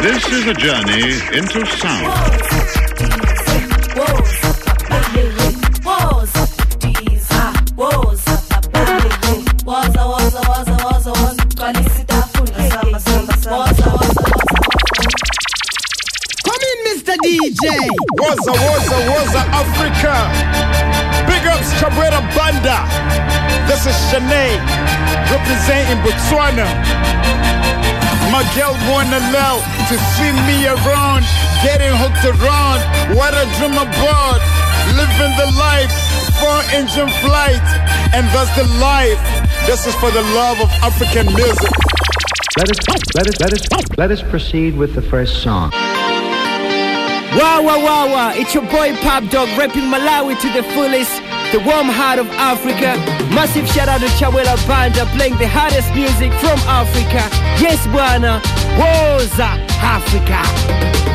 [0.00, 3.18] This is a journey into sound.
[16.44, 17.14] Come in, Mr.
[17.24, 17.66] DJ.
[18.18, 20.14] Waza, Waza, Waza, Africa.
[21.26, 22.86] Big ups, Cabrera Banda.
[23.66, 24.58] This is Shanae,
[25.30, 26.66] representing Botswana.
[28.30, 31.24] My girl wanna know to see me around,
[31.64, 32.80] getting hooked around.
[33.16, 34.40] What a dream about,
[35.00, 35.90] living the life,
[36.36, 37.64] four engine flight,
[38.12, 39.20] and that's the life.
[39.66, 41.72] This is for the love of African music.
[42.58, 42.78] Let us,
[43.14, 45.70] let us, let us, let us proceed with the first song.
[47.36, 48.32] Wow, wow, wow, wow.
[48.34, 51.17] It's your boy Pop Dog rapping Malawi to the fullest.
[51.50, 52.96] The warm heart of Africa.
[53.34, 57.24] Massive shout out to Chawela Banda playing the hardest music from Africa.
[57.58, 58.42] Yes, Buana.
[58.76, 61.07] Woza, Africa.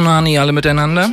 [0.00, 1.10] Savu Bonani alle miteinander.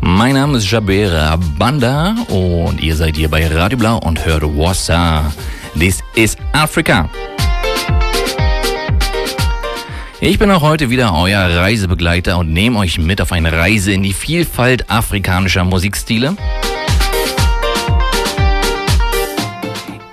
[0.00, 5.32] Mein Name ist Jabera Banda und ihr seid hier bei Radio Blau und hört Wassa.
[5.78, 7.08] This is Africa.
[10.20, 14.02] Ich bin auch heute wieder euer Reisebegleiter und nehme euch mit auf eine Reise in
[14.02, 16.36] die Vielfalt afrikanischer Musikstile.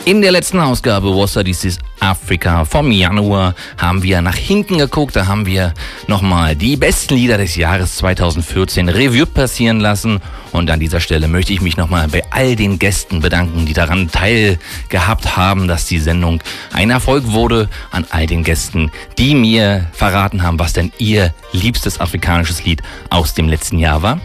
[0.05, 5.15] In der letzten Ausgabe Wassa This is Africa vom Januar haben wir nach hinten geguckt.
[5.15, 5.73] Da haben wir
[6.05, 10.21] nochmal die besten Lieder des Jahres 2014 Revue passieren lassen.
[10.51, 14.11] Und an dieser Stelle möchte ich mich nochmal bei all den Gästen bedanken, die daran
[14.11, 17.67] teilgehabt haben, dass die Sendung ein Erfolg wurde.
[17.89, 23.33] An all den Gästen, die mir verraten haben, was denn ihr liebstes afrikanisches Lied aus
[23.33, 24.21] dem letzten Jahr war.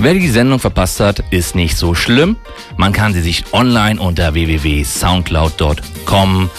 [0.00, 2.36] Wer die Sendung verpasst hat, ist nicht so schlimm.
[2.76, 6.50] Man kann sie sich online unter www.soundcloud.com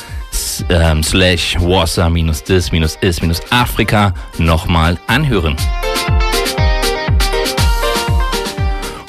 [0.69, 5.55] ähm, slash wasa-dis-is-afrika nochmal anhören.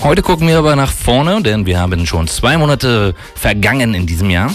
[0.00, 4.30] Heute gucken wir aber nach vorne, denn wir haben schon zwei Monate vergangen in diesem
[4.30, 4.54] Jahr.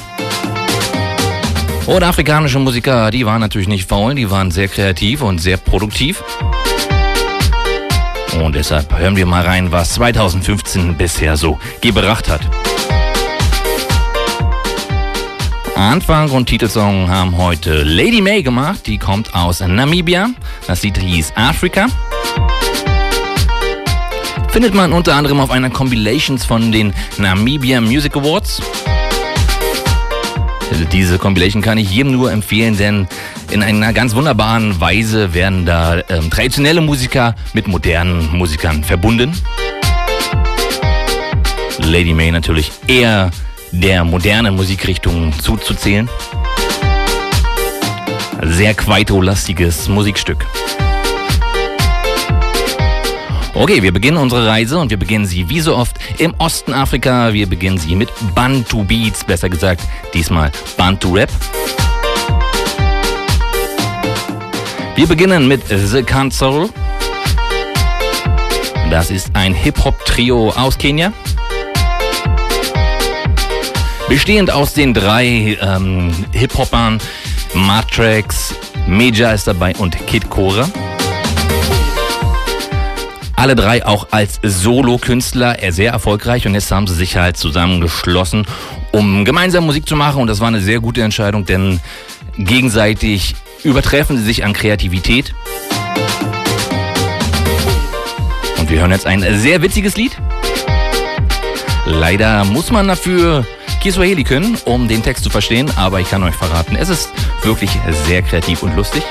[1.85, 6.23] Und afrikanische Musiker, die waren natürlich nicht faul, die waren sehr kreativ und sehr produktiv.
[8.43, 12.41] Und deshalb hören wir mal rein, was 2015 bisher so gebracht hat.
[15.75, 18.87] Anfang und Titelsong haben heute Lady May gemacht.
[18.87, 20.29] Die kommt aus Namibia.
[20.67, 21.87] Das Lied hieß Africa.
[24.49, 28.61] Findet man unter anderem auf einer Compilations von den Namibia Music Awards.
[30.91, 33.07] Diese Compilation kann ich jedem nur empfehlen, denn
[33.51, 39.31] in einer ganz wunderbaren Weise werden da ähm, traditionelle Musiker mit modernen Musikern verbunden.
[41.79, 43.31] Lady May natürlich eher
[43.71, 46.09] der modernen Musikrichtung zuzuzählen.
[48.41, 50.45] Sehr Quaito-lastiges Musikstück.
[53.57, 57.31] Okay, wir beginnen unsere Reise und wir beginnen sie wie so oft im Osten Afrika.
[57.31, 59.81] Wir beginnen sie mit Bantu Beats, besser gesagt
[60.13, 61.29] diesmal Bantu Rap.
[64.95, 66.69] Wir beginnen mit The Council.
[68.91, 71.13] Das ist ein Hip-Hop-Trio aus Kenia.
[74.09, 76.99] Bestehend aus den drei ähm, Hip-Hopern
[77.53, 78.53] Matrix,
[78.85, 80.67] Meja ist dabei und Kid Cora.
[83.35, 88.47] Alle drei auch als Solo-Künstler sehr erfolgreich und jetzt haben sie sich halt zusammengeschlossen,
[88.91, 91.81] um gemeinsam Musik zu machen und das war eine sehr gute Entscheidung, denn
[92.37, 95.33] gegenseitig übertreffen sie sich an Kreativität.
[98.57, 100.17] Und wir hören jetzt ein sehr witziges Lied.
[101.85, 103.45] Leider muss man dafür
[103.81, 107.11] Kiswahili können, um den Text zu verstehen, aber ich kann euch verraten, es ist
[107.43, 107.69] wirklich
[108.07, 109.03] sehr kreativ und lustig.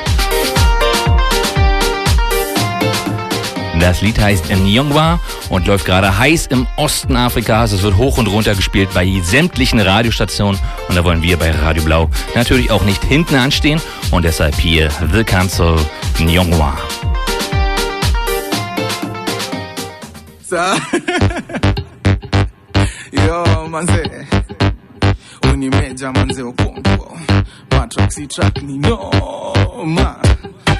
[3.84, 5.20] Das Lied heißt Nyongwa
[5.50, 7.70] und läuft gerade heiß im Osten Afrikas.
[7.70, 10.58] Es wird hoch und runter gespielt bei sämtlichen Radiostationen.
[10.88, 13.82] Und da wollen wir bei Radio Blau natürlich auch nicht hinten anstehen.
[14.10, 15.76] Und deshalb hier The Council
[16.18, 16.78] Nyongwa.
[23.12, 24.02] Yo, manze.
[25.52, 27.18] Unimeja manze ukongo
[27.70, 30.16] matraxi track ni noma
[30.66, 30.73] Ah,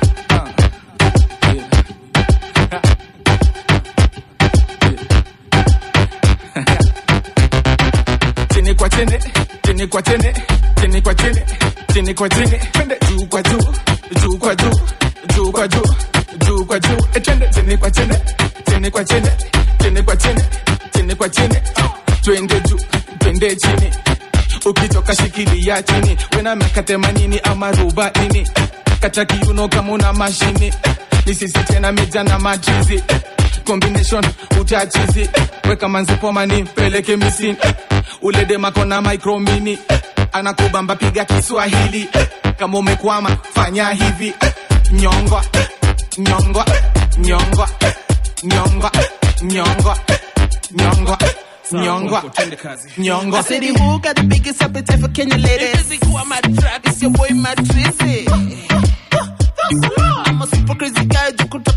[8.55, 9.19] chini kwa chini
[9.67, 10.33] chini kwa chini
[10.81, 11.41] chini kwa chini
[11.93, 13.59] chini kwa chini twende juu kwa juu
[14.23, 14.71] juu kwa juu
[15.37, 15.83] juu kwa juu
[16.47, 16.97] juu kwa juu.
[17.15, 18.15] Eh, twende chini kwa chini
[18.71, 19.29] chini kwa chini
[19.83, 20.41] chini kwa chini
[20.95, 21.57] chini kwa chini
[22.23, 22.79] twende juu
[23.19, 23.91] twende chini.
[24.67, 26.17] Ukitoka shikilia chini.
[26.37, 28.49] Wena miaka themanini ama arobaini
[29.01, 30.53] kata kiuno kama una mashini.
[30.61, 30.73] ni
[31.27, 33.03] lisisi tena mija na majizi cheesy.
[33.65, 34.25] combination
[34.61, 37.75] utachizi eh, weka manzipomani peleke misini eh,
[38.23, 40.01] uledemako na micromini eh,
[40.33, 42.27] anakubamba piga Kiswahili eh.
[42.59, 44.53] kama umekwama fanya hivi eh,
[44.93, 45.69] nyongwa eh.
[46.19, 46.67] nyongwa
[47.19, 47.69] nyongwa
[48.43, 48.91] nyongwa
[49.43, 49.99] nyongwa
[50.73, 51.19] nyongwa
[51.79, 52.23] nyongwa
[52.99, 53.39] nyongwa.
[53.39, 55.91] I said who got the biggest appetite for Kenya ladies?
[55.91, 56.05] It's?
[56.87, 57.29] It's your boy
[59.17, 61.75] I'm a super crazy guy, you could talk.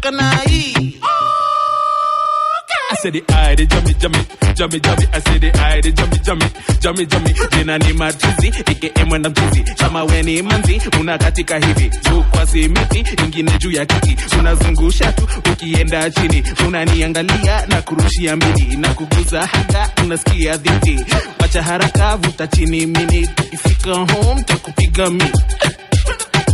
[2.90, 4.20] I said the eye, the jummy, jummy,
[4.56, 5.06] jummy, jummy.
[5.14, 6.46] I said the eye, the jummy, jummy,
[6.80, 7.34] jummy, jummy.
[7.52, 9.64] Jina ni matrizi, aka mwenda mchizi.
[9.78, 11.92] Kama we ni manzi, unakatika hivi.
[12.10, 14.18] Juu kwa simiti, ingine juu ya kiti.
[14.40, 16.44] Unazungusha tu, ukienda chini.
[16.68, 18.76] Unaniangalia na kurushia mbili.
[18.78, 21.06] Na kuguza haka, unasikia dhiti.
[21.40, 23.30] Wacha haraka, vuta chini mini.
[23.52, 25.24] Ifika home, takupiga mi.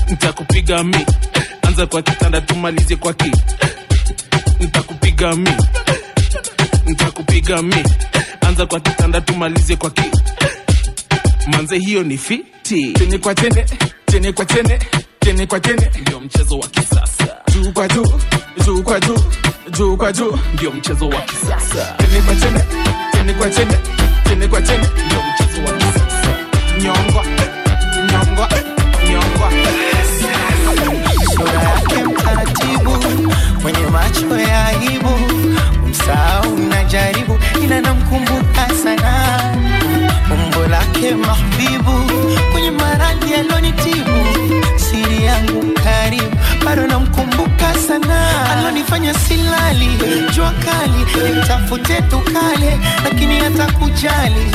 [0.09, 1.05] Ntakupiga mi.
[1.61, 3.31] Anza kwa kitanda, tumalize kwa ki.
[4.59, 5.49] nitakupiga mi.
[6.85, 7.83] Nitakupiga mi.
[8.41, 10.03] Anza kwa kitanda tumalize kwa ki.
[11.47, 12.93] Manze hiyo ni fiti.
[12.93, 13.65] Tene kwa tene
[14.05, 14.79] tene kwa tene
[15.19, 15.91] tene kwa tene.
[16.01, 17.27] Ndio mchezo wa kisasa.
[17.53, 18.19] Juu kwa juu
[18.65, 19.17] juu kwa juu
[19.77, 20.39] juu kwa juu.
[20.53, 21.95] Ndio mchezo wa kisasa.
[21.97, 22.63] Tene kwa tene
[23.11, 23.77] tene kwa tene
[24.23, 24.87] tene kwa tene.
[25.05, 26.37] Ndio mchezo wa kisasa.
[26.83, 27.25] Nyongwa
[33.63, 35.09] mwenye macho ya aibu,
[35.89, 39.39] msahau najaribu, ila namkumbuka sana.
[40.33, 42.11] Umbo lake mahbibu,
[42.51, 44.25] kwenye maradhi alonitibu,
[44.75, 49.89] siri yangu karibu, bado namkumbuka sana, alonifanya silali,
[50.35, 54.51] jua kali, nitafute tukale, lakini hata kujali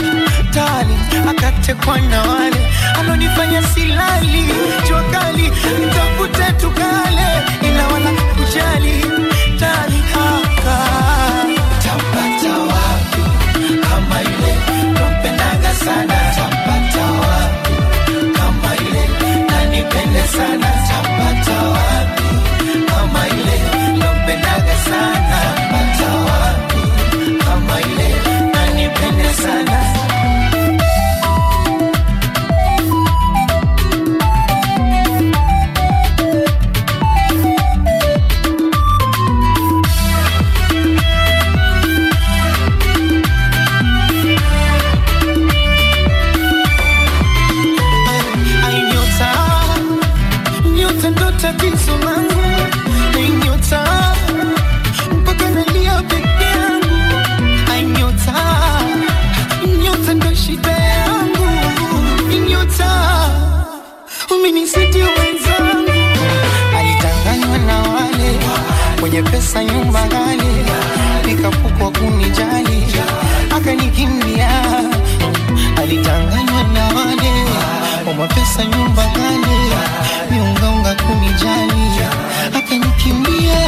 [0.54, 0.94] tali,
[1.30, 2.66] akatekwa na wale
[3.00, 4.44] alonifanya silali,
[4.88, 5.42] jua kali,
[5.80, 7.26] nitafute tukale,
[8.58, 9.27] رجالي
[69.30, 70.64] pesa nyumba ghali,
[71.26, 72.84] nikapukwa kunijali,
[73.56, 74.48] akanikimbia
[75.82, 77.32] alitanganywa na wale.
[78.06, 79.58] Wama pesa nyumba ghali,
[80.30, 81.90] miungaunga kunijali,
[82.58, 83.58] akanikimbia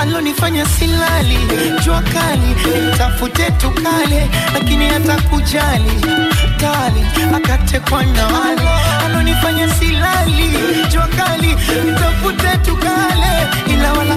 [0.00, 1.38] alonifanya silali,
[1.84, 2.54] jua kali
[2.98, 6.00] tafute tukale, lakini hata kujali.
[6.60, 8.68] Kali akatekwa na wale.
[9.06, 10.50] Alonifanya silali,
[10.92, 11.56] jua kali
[11.98, 14.16] tafute tukale, ila wala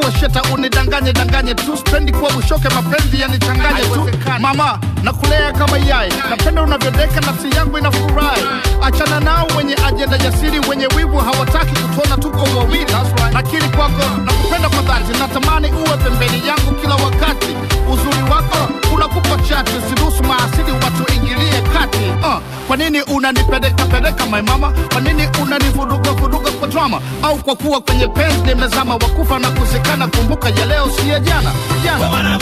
[0.00, 1.76] kuwa sheta unidanganye danganye tu.
[1.76, 4.08] Spendi kuwa ushoke mapenzi yanichanganye tu.
[4.40, 6.12] Mama nakulea kama yai.
[6.30, 8.42] Napenda unavyodeka nafsi yangu inafurahi.
[8.82, 12.86] Achana nao wenye ajenda jasiri wenye wivu hawataki kutuona tuko wawili.
[13.32, 15.18] Nakiri kwako nakupenda kwa dhati.
[15.18, 17.56] Natamani uwe pembeni yangu kila wakati.
[17.92, 18.58] Uzuri wako
[18.94, 21.98] unakupa chati siruhusu maasili watu ingilie kati.
[21.98, 22.38] Uh,
[22.70, 24.72] kwa nini unanipeleka peleka my mama?
[24.92, 27.00] Kwa nini unanivuruga vuruga kwa drama?
[27.22, 31.52] Au kwa kuwa kwenye penzi nimezama wakufa na kuzikana kumbuka ya leo si ya jana.
[31.84, 32.38] Jana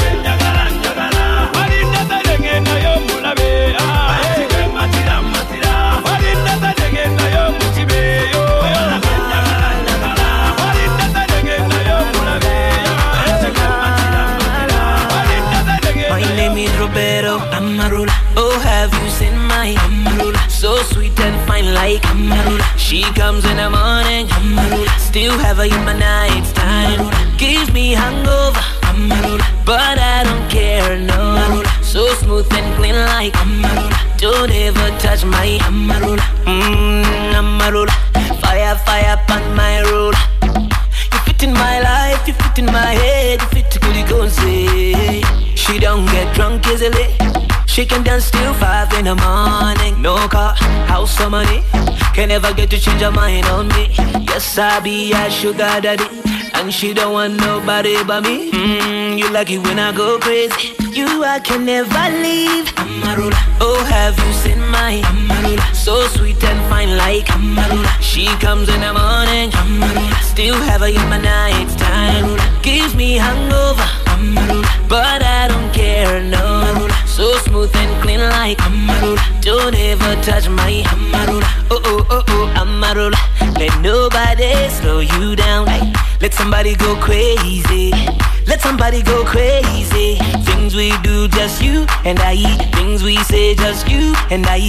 [22.89, 24.29] She comes in the morning.
[24.97, 27.11] Still have her in my night time.
[27.37, 28.65] Gives me hangover.
[29.67, 31.63] But I don't care, no.
[31.83, 33.35] So smooth and clean like.
[34.17, 36.25] Don't ever touch my Amarula.
[36.47, 37.05] Mmm,
[37.35, 37.93] Amarula.
[38.41, 40.17] Fire, fire on my roller.
[41.13, 43.79] You fit in my life, you fit in my head, you fit to
[44.09, 45.21] go say.
[45.55, 47.15] She don't get drunk easily.
[47.67, 50.01] She can dance till five in the morning.
[50.01, 50.55] No car,
[50.89, 51.63] house or money.
[52.19, 53.91] Can never get to change her mind on me.
[54.27, 56.03] Yes, I be a sugar daddy.
[56.55, 58.51] And she don't want nobody but me.
[58.51, 60.75] Mm, you like it when I go crazy.
[60.91, 62.67] You I can never leave.
[62.75, 63.39] Amarula.
[63.61, 65.63] Oh, have you seen my Amarula?
[65.77, 67.87] So sweet and fine like Amarula.
[68.01, 69.53] She comes in the morning.
[69.53, 70.21] Amarula.
[70.21, 72.37] Still have her in my night time.
[72.63, 73.87] Gives me hangover.
[74.11, 74.67] Amarula.
[74.89, 76.89] But I don't care, no.
[77.07, 79.23] So smooth and clean like Amarula.
[79.41, 81.47] Don't ever touch my Amarula.
[81.71, 82.07] Oh, oh,
[82.89, 85.67] Let nobody slow you down.
[86.23, 87.91] Let somebody go crazy.
[88.47, 90.17] Let somebody go crazy.
[90.47, 92.37] Things we do, just you and I.
[92.77, 94.61] Things we say, just you and I.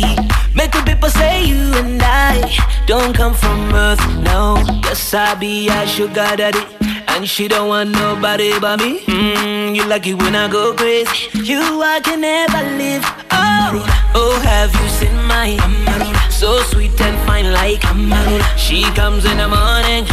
[0.53, 2.43] Make the people say you and I
[2.85, 4.57] don't come from earth, no.
[4.83, 6.59] Yes, I be a sugar daddy.
[7.07, 8.99] And she don't want nobody but me.
[9.05, 11.29] Mm, you like it when I go crazy.
[11.35, 13.03] You I can never live.
[13.31, 16.08] Oh, oh, have you seen my?
[16.39, 18.57] So sweet and fine like Amarula.
[18.57, 20.05] She comes in the morning.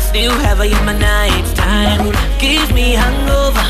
[0.00, 2.12] Still have her in my night time.
[2.38, 3.60] Gives me hangover.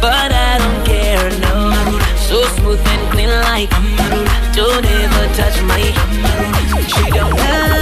[0.00, 1.98] But I don't care, no.
[2.28, 4.54] So smooth and clean like Amarula.
[4.54, 6.78] Don't ever touch my Amarula.
[6.86, 7.73] She don't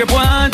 [0.00, 0.49] que puedan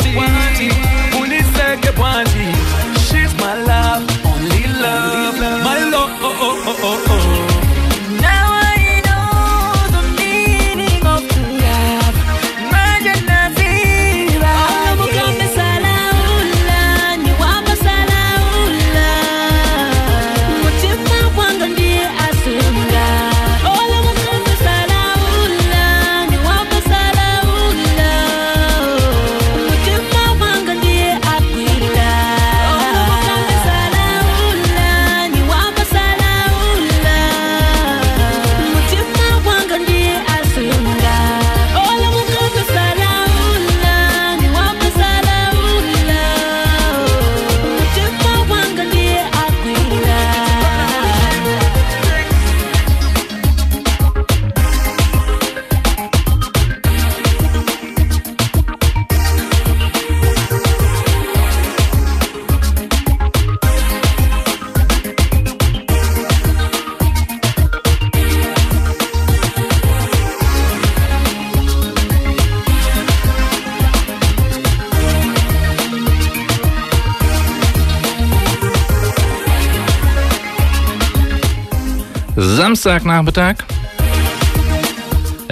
[82.87, 83.55] Samstagnachmittag.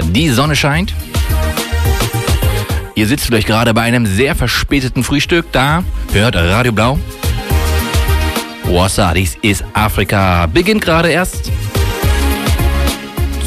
[0.04, 0.94] Die Sonne scheint.
[2.96, 6.98] Ihr sitzt vielleicht gerade bei einem sehr verspäteten Frühstück da, hört Radio Blau.
[8.64, 10.46] Wassa, dies ist Afrika.
[10.46, 11.52] Beginnt gerade erst.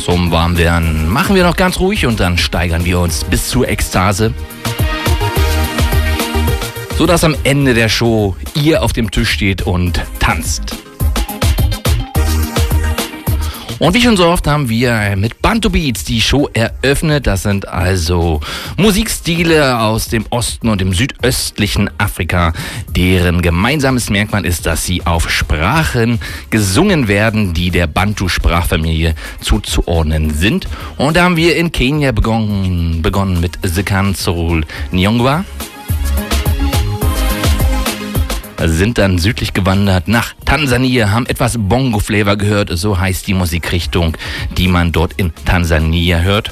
[0.04, 4.34] Zum Warmwerden machen wir noch ganz ruhig und dann steigern wir uns bis zur Ekstase.
[6.98, 10.77] Sodass am Ende der Show ihr auf dem Tisch steht und tanzt.
[13.78, 17.28] Und wie schon so oft haben wir mit Bantu Beats die Show eröffnet.
[17.28, 18.40] Das sind also
[18.76, 22.52] Musikstile aus dem Osten und dem südöstlichen Afrika,
[22.88, 26.18] deren gemeinsames Merkmal ist, dass sie auf Sprachen
[26.50, 30.66] gesungen werden, die der Bantu-Sprachfamilie zuzuordnen sind.
[30.96, 35.44] Und da haben wir in Kenia begonnen, begonnen mit Sekan Sorul Nyongwa
[38.64, 44.16] sind dann südlich gewandert nach Tansania, haben etwas Bongo-Flavor gehört, so heißt die Musikrichtung,
[44.56, 46.50] die man dort in Tansania hört.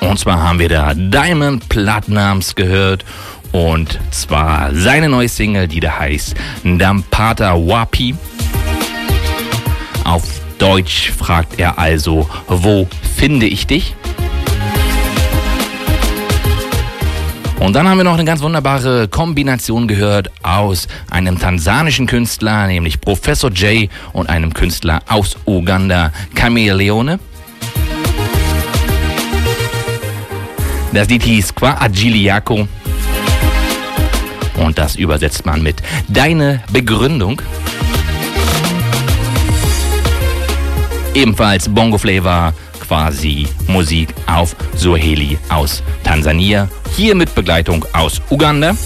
[0.00, 3.04] Und zwar haben wir da Diamond Platnumz gehört
[3.52, 8.14] und zwar seine neue Single, die da heißt Dampata Wapi.
[10.04, 10.22] Auf
[10.58, 13.94] Deutsch fragt er also, wo finde ich dich?
[17.58, 23.00] Und dann haben wir noch eine ganz wunderbare Kombination gehört aus einem tansanischen Künstler, nämlich
[23.00, 27.18] Professor Jay, und einem Künstler aus Uganda, Chameleone.
[30.92, 32.68] Das Lied hieß Qua Agili Yako.
[34.56, 37.42] Und das übersetzt man mit Deine Begründung.
[41.14, 42.54] Ebenfalls Bongo Flavor,
[42.86, 46.68] quasi Musik auf Swahili aus Tansania.
[46.94, 48.76] Hier mit Begleitung aus Uganda.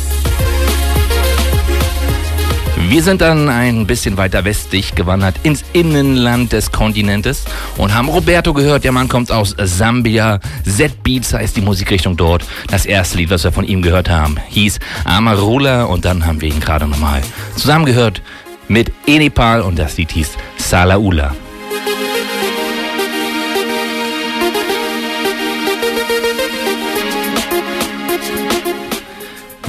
[2.89, 7.45] Wir sind dann ein bisschen weiter westlich gewandert ins Innenland des Kontinentes
[7.77, 8.83] und haben Roberto gehört.
[8.83, 10.41] Der Mann kommt aus Sambia.
[10.65, 12.45] Z-Beats heißt die Musikrichtung dort.
[12.69, 16.49] Das erste Lied, was wir von ihm gehört haben, hieß Amarula und dann haben wir
[16.49, 17.21] ihn gerade nochmal
[17.55, 18.23] zusammengehört
[18.67, 21.35] mit Enepal und das Lied hieß Salaula.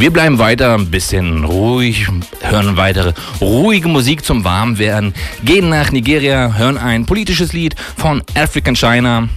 [0.02, 2.08] Wir bleiben weiter ein bisschen ruhig,
[2.42, 5.14] hören weitere ruhige Musik zum Warmwerden,
[5.46, 9.30] gehen nach Nigeria, hören ein politisches Lied von African China.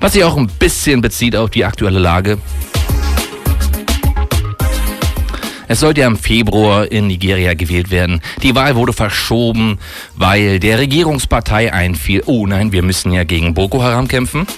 [0.00, 2.38] Was sich auch ein bisschen bezieht auf die aktuelle Lage.
[5.68, 8.20] Es sollte ja im Februar in Nigeria gewählt werden.
[8.42, 9.78] Die Wahl wurde verschoben,
[10.16, 14.48] weil der Regierungspartei einfiel, oh nein, wir müssen ja gegen Boko Haram kämpfen.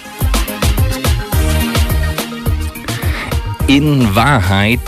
[3.67, 4.79] In Wahrheit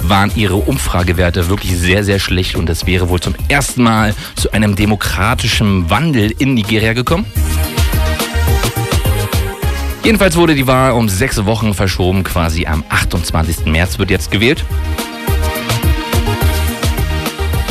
[0.00, 4.52] waren ihre Umfragewerte wirklich sehr, sehr schlecht und es wäre wohl zum ersten Mal zu
[4.52, 7.24] einem demokratischen Wandel in Nigeria gekommen.
[10.04, 13.66] Jedenfalls wurde die Wahl um sechs Wochen verschoben, quasi am 28.
[13.66, 14.64] März wird jetzt gewählt.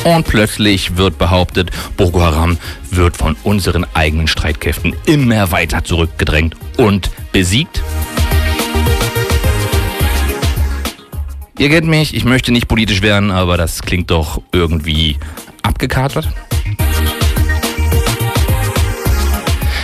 [0.04, 2.58] Und plötzlich wird behauptet, Boko Haram
[2.90, 7.84] wird von unseren eigenen Streitkräften immer weiter zurückgedrängt und besiegt.
[11.62, 15.18] Ihr kennt mich, ich möchte nicht politisch werden, aber das klingt doch irgendwie
[15.62, 16.28] abgekartet.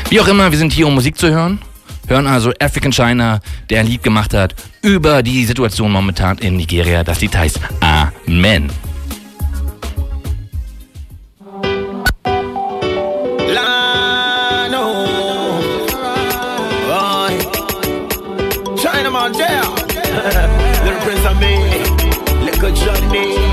[0.09, 1.59] Wie auch immer, wir sind hier, um Musik zu hören.
[2.07, 7.03] Hören also African China, der ein Lied gemacht hat über die Situation momentan in Nigeria.
[7.03, 8.71] Das Lied heißt Amen.
[18.81, 19.87] China man, yeah.
[20.83, 21.56] Little Prince of me.
[22.79, 23.46] journey.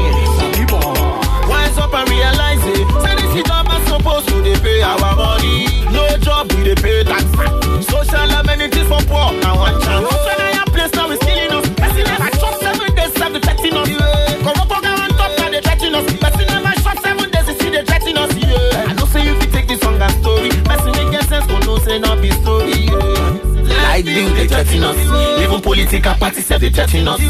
[24.05, 24.97] Bill, they threaten us.
[25.43, 27.21] Even political parties say they threaten us.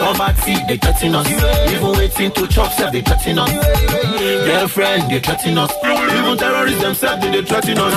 [0.00, 1.28] Poverty, they threaten us.
[1.72, 3.50] Even waiting to chop, say they threaten us.
[4.46, 5.72] Girlfriend, they threaten us.
[5.84, 7.94] Even terrorists themselves, they, they threaten us.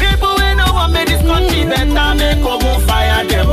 [0.00, 3.48] People we know want make this country better, make come fire them.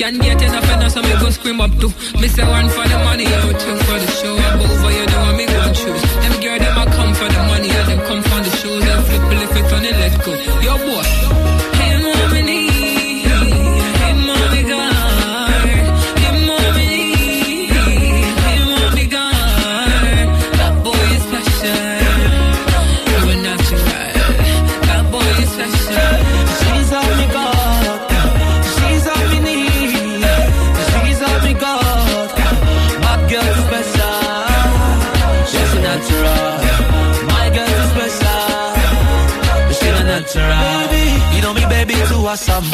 [0.00, 1.88] Can't get enough enough, so me go scream up to.
[2.18, 4.34] Me say one for the money, yo, two for the show.
[4.34, 6.00] I'm over, you know what me gon' choose.
[6.24, 8.82] Them girl, them a come for the money, and them come for the shows.
[8.82, 10.32] Them flip, flip it on it, let go.
[10.64, 11.19] Yo, boy.
[42.10, 42.66] Too awesome.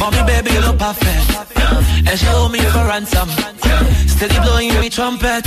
[0.00, 1.24] Mommy, baby, you look perfect,
[2.08, 3.28] and she hold me for ransom.
[4.08, 5.44] Steady blowing me trumpet.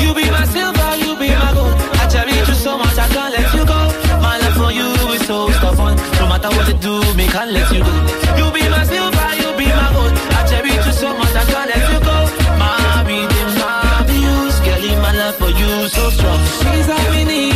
[0.00, 1.74] You be my silver, you be my gold.
[2.00, 3.80] I cherish you so much, I can't let you go.
[4.24, 5.96] My love for you is so stubborn.
[6.20, 7.94] No matter what you do, me can't let you go.
[8.38, 10.12] You be my silver, you be my gold.
[10.38, 12.16] I cherish you so much, I can't let you go.
[12.60, 16.40] Mommy, the mommy, you scared my love for you so strong.
[16.60, 17.49] She's all we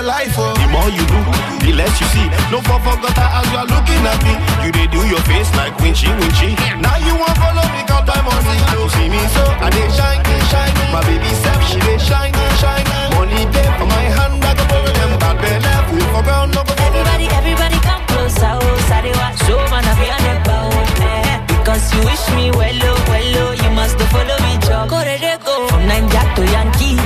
[0.00, 0.54] your life oh.
[0.56, 1.20] The more you do,
[1.60, 2.26] the less you see.
[2.48, 4.34] No for forgot as you are looking at me.
[4.64, 6.56] You they do your face like winchy winchy.
[6.80, 8.56] Now you want follow me, count on money.
[8.72, 10.72] You see me so I they shine, shine.
[10.92, 12.84] My baby self, she they shine, shine.
[13.12, 15.72] Money there for my hand, I go borrow them bad belly.
[15.92, 16.72] Food for ground, no go.
[16.80, 19.36] Everybody, everybody come closer, oh, sorry, what?
[19.44, 20.60] So man, I feel never
[21.04, 21.36] eh.
[21.60, 24.88] Because you wish me well, oh, well, oh, you must follow me, job.
[24.88, 24.96] Go,
[25.44, 25.68] go.
[25.68, 26.96] From Nigeria to Yankee,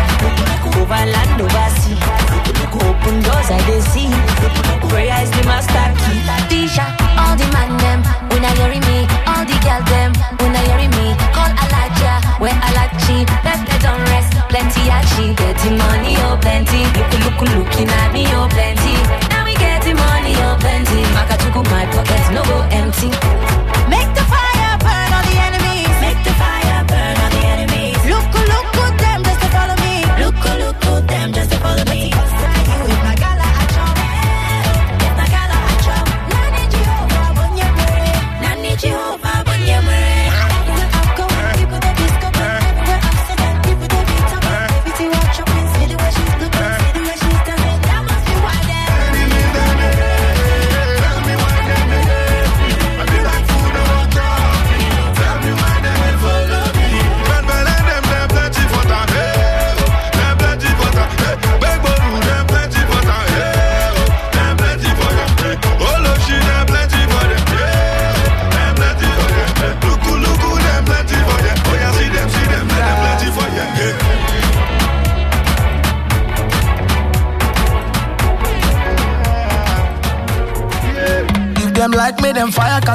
[0.78, 1.53] over land, over sea.
[3.04, 4.08] Open doors, I they see.
[4.88, 6.24] Prayer is the master key.
[6.48, 6.88] Tisha,
[7.20, 8.00] all the man them,
[8.32, 12.56] when I hear me, all the girl them, when I hear me, call Alaja, where
[12.64, 18.24] Alachi, left don't rest, plenty achi, getting money, oh plenty, look, look, looking at me,
[18.32, 18.96] oh plenty,
[19.28, 23.73] now we getting money, oh plenty, Makachuku, my pockets no go empty.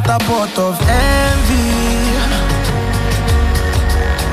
[0.01, 1.71] Catapult of envy.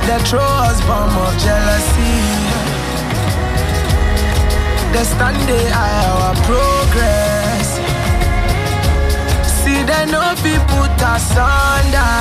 [0.06, 2.18] They throw us bomb of jealousy.
[4.92, 7.68] They stand they eye our progress.
[9.58, 10.34] See they know
[10.70, 12.12] put us under.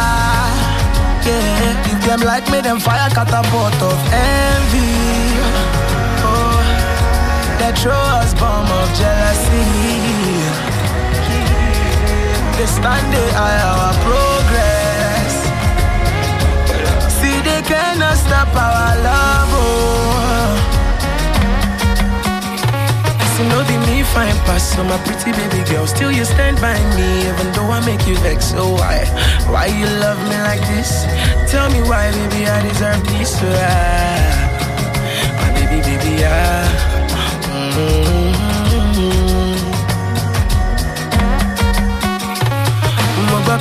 [1.26, 4.94] Yeah, if them like me, them fire catapult of envy.
[6.26, 6.58] Oh,
[7.60, 10.65] they throw us bomb of jealousy.
[12.58, 15.34] They stand they eye our progress.
[17.20, 19.50] See they cannot stop our love.
[19.52, 20.56] Oh.
[23.36, 25.86] So no be me fine pass, so my pretty baby girl.
[25.86, 28.46] Still you stand by me, even though I make you vex.
[28.46, 29.04] So why,
[29.52, 31.04] why you love me like this?
[31.52, 33.38] Tell me why, baby, I deserve this.
[33.38, 34.32] So ah,
[35.42, 36.95] my baby, baby, ah.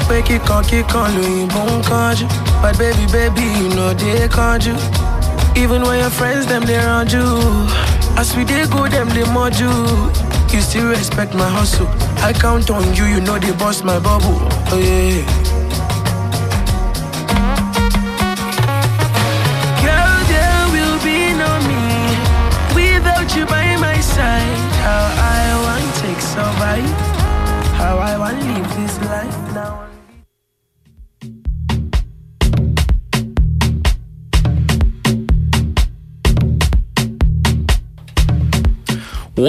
[0.08, 2.26] Pé kíkan kíkan lóyìnbó ń kánjú.
[2.62, 4.74] But baby, baby, you know they kánjú.
[5.56, 7.24] Even when your friends, them, they run you.
[8.16, 9.70] As we dey go, them, they mod you.
[10.52, 11.88] You still respect my hustle.
[12.22, 14.38] I count on you, you know they bust my bubble.
[14.72, 15.22] Oh yeah.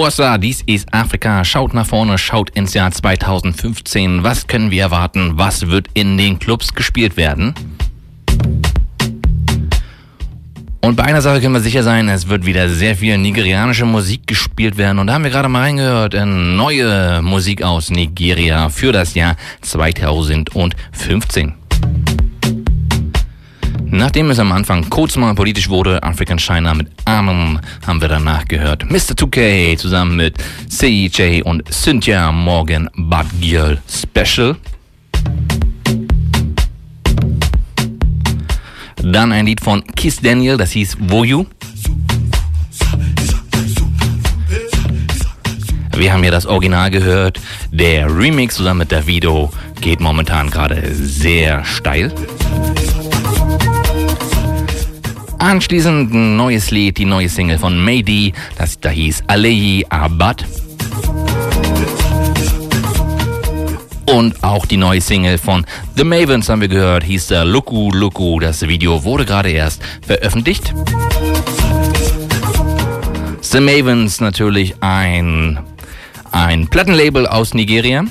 [0.06, 1.42] Warsaw, dies ist Afrika.
[1.42, 4.22] Schaut nach vorne, schaut ins Jahr 2015.
[4.22, 5.32] Was können wir erwarten?
[5.34, 7.52] Was wird in den Clubs gespielt werden?
[10.80, 14.28] Und bei einer Sache können wir sicher sein, es wird wieder sehr viel nigerianische Musik
[14.28, 15.00] gespielt werden.
[15.00, 19.34] Und da haben wir gerade mal reingehört in neue Musik aus Nigeria für das Jahr
[19.62, 21.65] 2015.
[23.88, 28.44] Nachdem es am Anfang kurz mal politisch wurde, African China mit Arnhem haben wir danach
[28.46, 28.90] gehört.
[28.90, 29.14] Mr.
[29.14, 30.36] 2K zusammen mit
[30.68, 34.56] CJ und Cynthia Morgan Bad Girl Special.
[39.02, 41.46] Dann ein Lied von Kiss Daniel, das hieß Woyu.
[45.96, 47.40] Wir haben ja das Original gehört.
[47.70, 52.12] Der Remix zusammen mit Davido geht momentan gerade sehr steil.
[55.46, 60.44] Anschließend ein neues Lied, die neue Single von Mady, das da hieß Aleyi Abad.
[64.06, 68.40] Und auch die neue Single von The Mavens haben wir gehört, hieß da Luku Luku.
[68.40, 70.74] Das Video wurde gerade erst veröffentlicht.
[73.40, 75.60] The Mavens natürlich ein,
[76.32, 78.04] ein Plattenlabel aus Nigeria.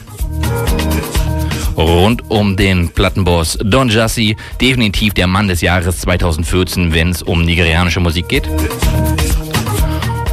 [1.78, 7.44] Rund um den Plattenboss Don Jassi, definitiv der Mann des Jahres 2014, wenn es um
[7.44, 8.48] nigerianische Musik geht.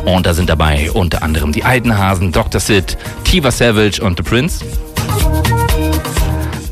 [0.04, 2.60] Und da sind dabei unter anderem die alten Hasen Dr.
[2.60, 4.64] Sid, Tiva Savage und The Prince.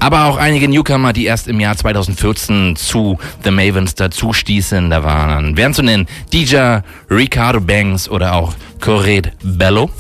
[0.01, 4.89] Aber auch einige Newcomer, die erst im Jahr 2014 zu The Mavens dazu stießen.
[4.89, 6.79] Da waren, wären zu nennen, DJ
[7.11, 9.91] Ricardo Banks oder auch Cored Bello.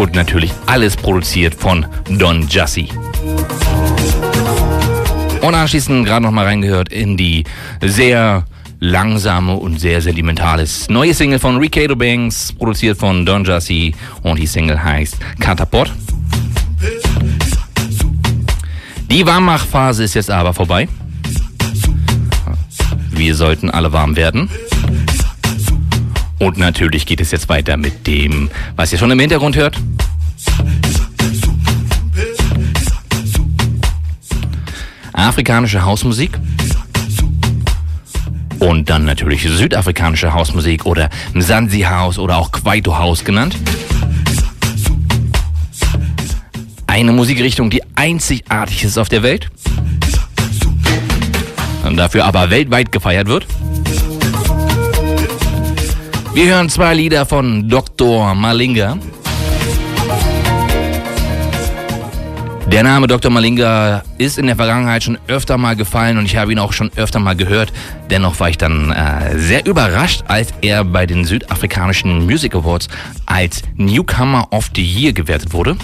[0.00, 2.88] Und natürlich alles produziert von Don Jussie.
[5.42, 7.44] Und anschließend gerade noch mal reingehört in die
[7.82, 8.46] sehr
[8.78, 14.46] langsame und sehr sentimentales neue Single von Ricardo Banks, produziert von Don Jussie und die
[14.46, 15.92] Single heißt Catapult.
[19.10, 20.88] Die Warmmachphase ist jetzt aber vorbei.
[23.10, 24.48] Wir sollten alle warm werden.
[26.40, 29.76] Und natürlich geht es jetzt weiter mit dem, was ihr schon im Hintergrund hört.
[35.12, 36.30] Afrikanische Hausmusik.
[38.58, 43.56] Und dann natürlich südafrikanische Hausmusik oder Mzansi House oder auch Kwaito House genannt.
[46.86, 49.50] Eine Musikrichtung, die einzigartig ist auf der Welt.
[51.84, 53.46] Und dafür aber weltweit gefeiert wird.
[56.32, 58.36] Wir hören zwei Lieder von Dr.
[58.36, 58.96] Malinga.
[62.68, 63.32] Der Name Dr.
[63.32, 66.92] Malinga ist in der Vergangenheit schon öfter mal gefallen und ich habe ihn auch schon
[66.94, 67.72] öfter mal gehört.
[68.10, 72.88] Dennoch war ich dann äh, sehr überrascht, als er bei den südafrikanischen Music Awards
[73.26, 75.76] als Newcomer of the Year gewertet wurde.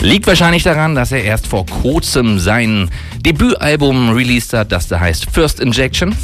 [0.00, 5.30] Liegt wahrscheinlich daran, dass er erst vor kurzem sein Debütalbum released hat, das da heißt
[5.30, 6.16] First Injection.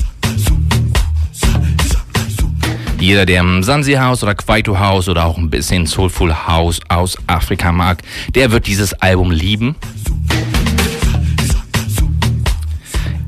[3.02, 7.72] Jeder, der Mzansi House oder Kwaito House oder auch ein bisschen Soulful House aus Afrika
[7.72, 8.00] mag,
[8.36, 9.74] der wird dieses Album lieben.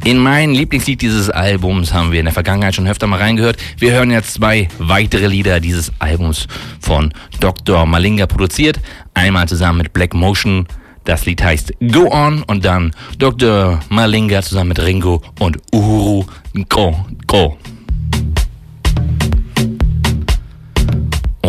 [0.04, 3.56] In mein Lieblingslied dieses Albums haben wir in der Vergangenheit schon öfter mal reingehört.
[3.76, 6.46] Wir hören jetzt zwei weitere Lieder dieses Albums
[6.78, 7.84] von Dr.
[7.84, 8.78] Malinga produziert.
[9.12, 10.68] Einmal zusammen mit Black Motion.
[11.02, 13.80] Das Lied heißt Go On und dann Dr.
[13.88, 16.26] Malinga zusammen mit Ringo und Uhuru
[16.68, 16.96] Go
[17.26, 17.58] Go.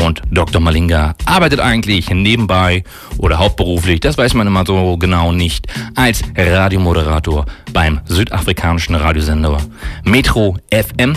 [0.06, 0.62] Und Dr.
[0.62, 2.84] Malinga arbeitet eigentlich nebenbei
[3.18, 9.58] oder hauptberuflich, das weiß man immer so genau nicht, als Radiomoderator beim südafrikanischen Radiosender
[10.04, 11.16] Metro FM.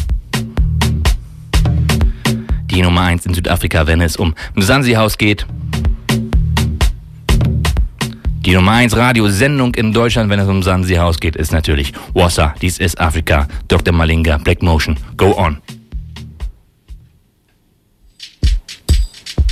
[2.70, 5.46] Die Nummer 1 in Südafrika, wenn es um Mzansi House geht.
[8.40, 12.54] Die Nummer 1 Radiosendung in Deutschland, wenn es um Mzansi House geht, ist natürlich Wassa,
[12.62, 13.92] dies ist Afrika, Dr.
[13.92, 15.58] Malinga, Black Motion, Go On.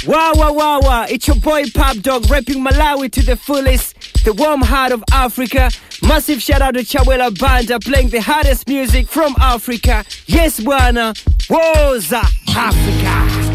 [0.07, 1.07] Wow, wow, wow, wow.
[1.09, 4.25] It's your boy Pop Dog repping Malawi to the fullest.
[4.25, 5.71] The warm heart of Africa.
[6.03, 10.05] Massive shout out to Chawela Banda playing the hottest music from Africa.
[10.27, 11.15] Yes, Bwana.
[11.49, 12.23] Woza,
[12.55, 13.46] Africa.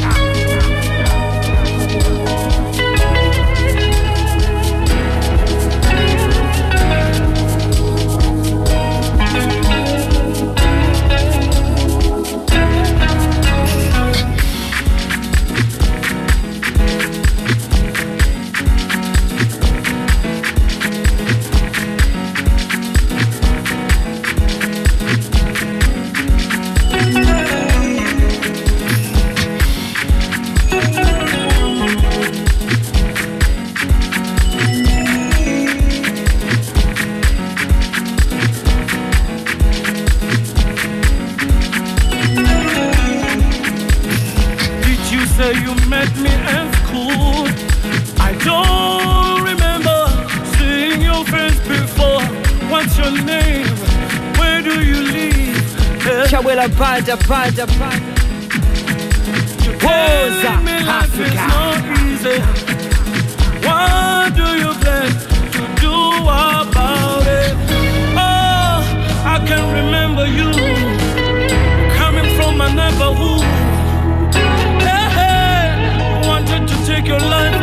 [56.31, 58.11] Chawela Bada Bada Bada
[59.83, 60.53] Hosa
[60.87, 62.39] Africa not easy.
[63.67, 65.11] What do you plan
[65.55, 67.53] to do about it?
[68.15, 68.79] Oh,
[69.25, 70.49] I can remember you
[71.97, 73.43] coming from my neighborhood.
[74.87, 77.60] Hey, hey, wanted to take your life.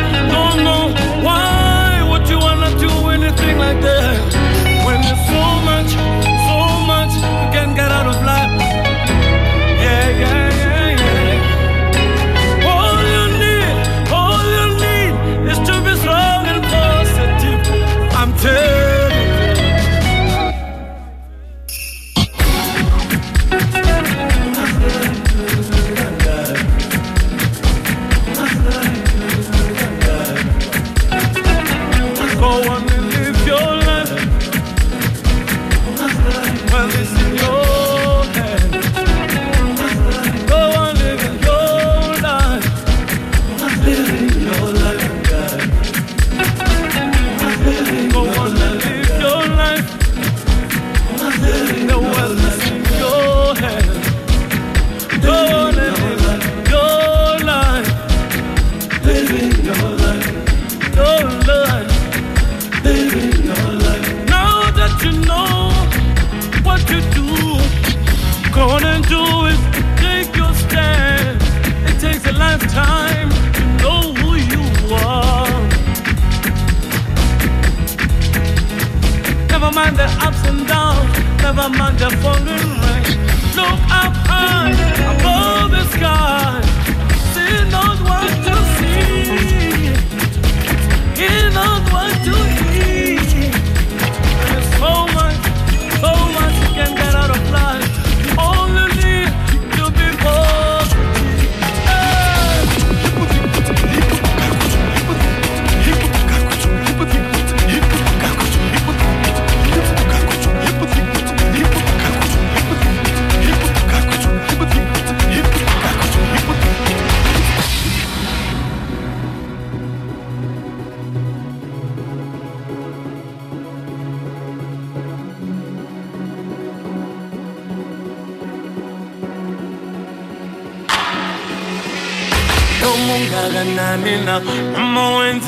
[79.89, 83.19] mind the ups and downs, never mind the falling rain.
[83.57, 84.73] Look up high
[85.15, 86.48] above the sky.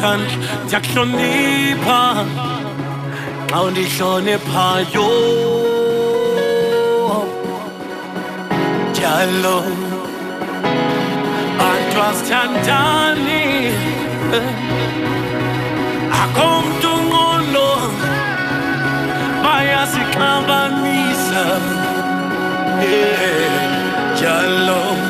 [0.00, 0.32] ngiyazithanda
[0.64, 2.00] ndiyakuhlonipha.
[3.50, 5.08] Xa undihloniphayo
[8.90, 9.56] njalo
[11.58, 13.42] bantu asithandani
[16.22, 17.68] akho mntu unqolo
[19.44, 21.44] bayasixabanisa
[22.82, 25.09] yeah, njalo yeah.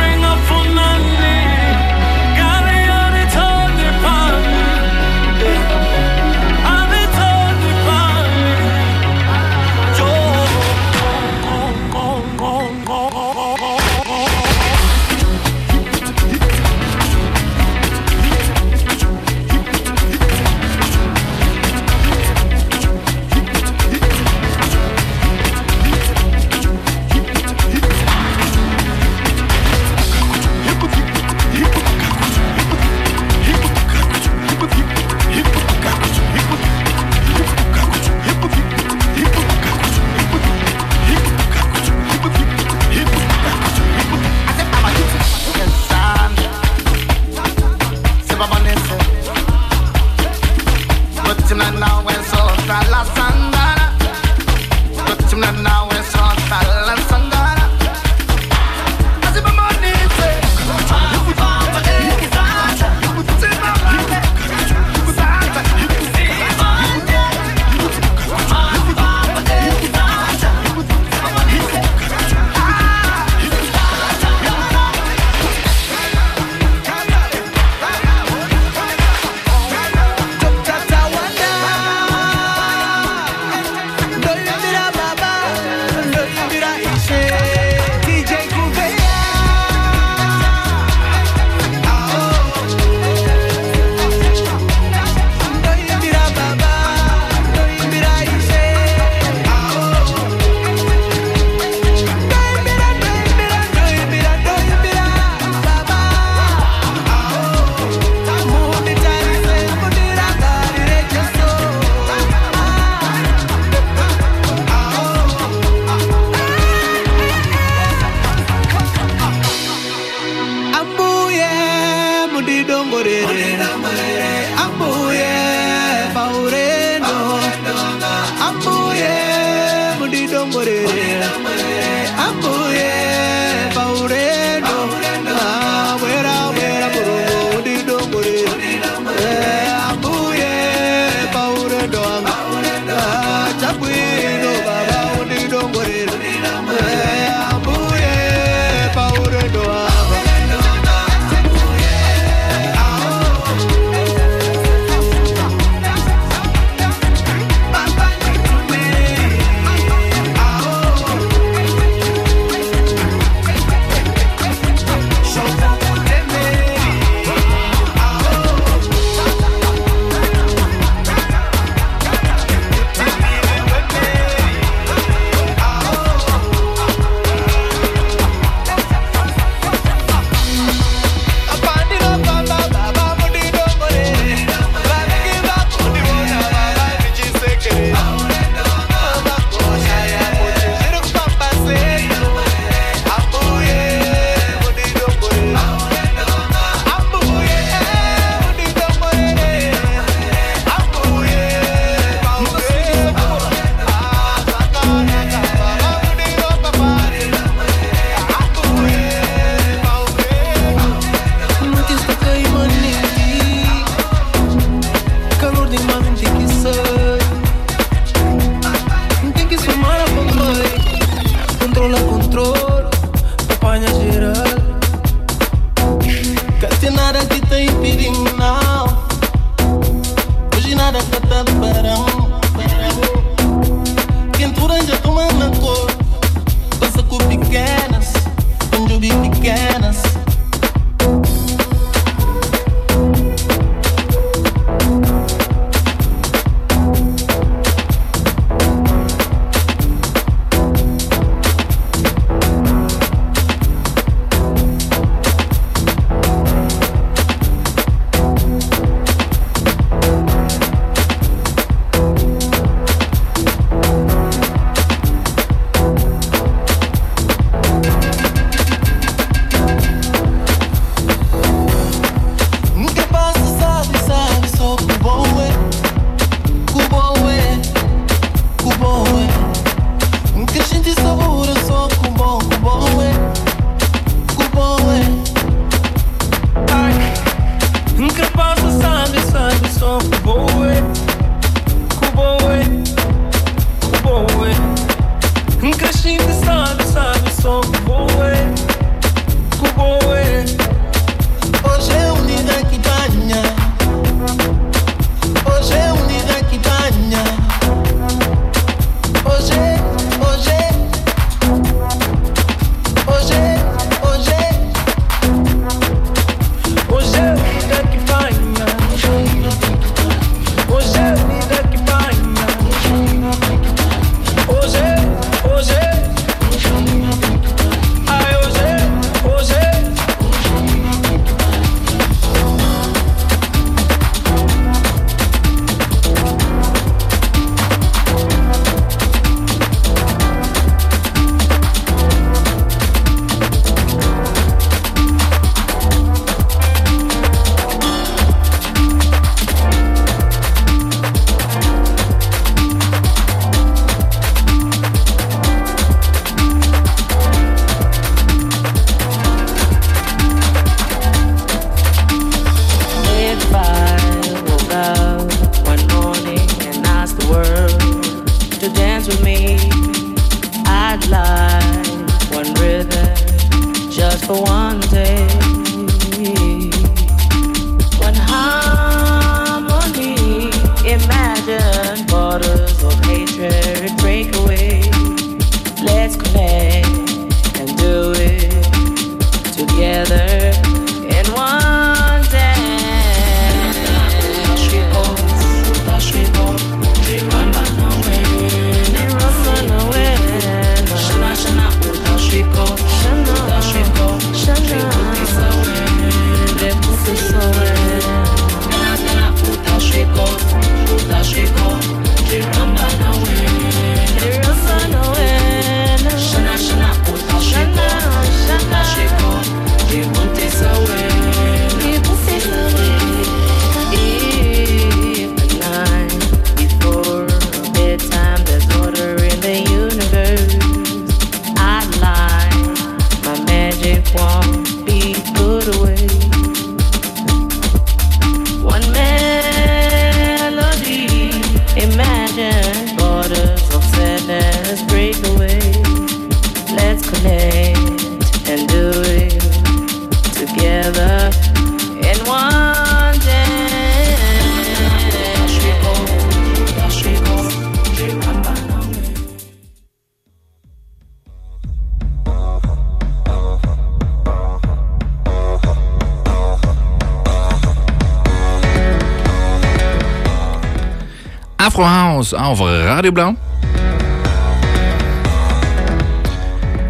[473.01, 473.35] Radio Blau.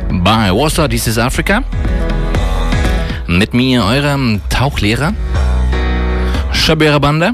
[0.09, 1.63] Bei Warsaw, dies ist Afrika.
[3.27, 5.13] Mit mir, eurem Tauchlehrer,
[6.51, 7.31] Shabera Banda.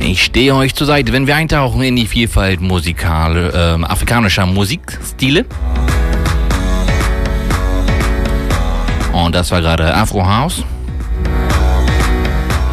[0.00, 5.44] Ich stehe euch zur Seite, wenn wir eintauchen in die Vielfalt musikal, ähm, afrikanischer Musikstile.
[9.12, 10.64] Und das war gerade Afro House.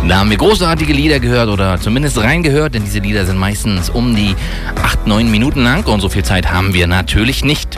[0.08, 4.16] Da haben wir großartige Lieder gehört oder zumindest reingehört, denn diese Lieder sind meistens um
[4.16, 4.36] die
[4.84, 7.76] 8, 9 Minuten lang und so viel Zeit haben wir natürlich nicht.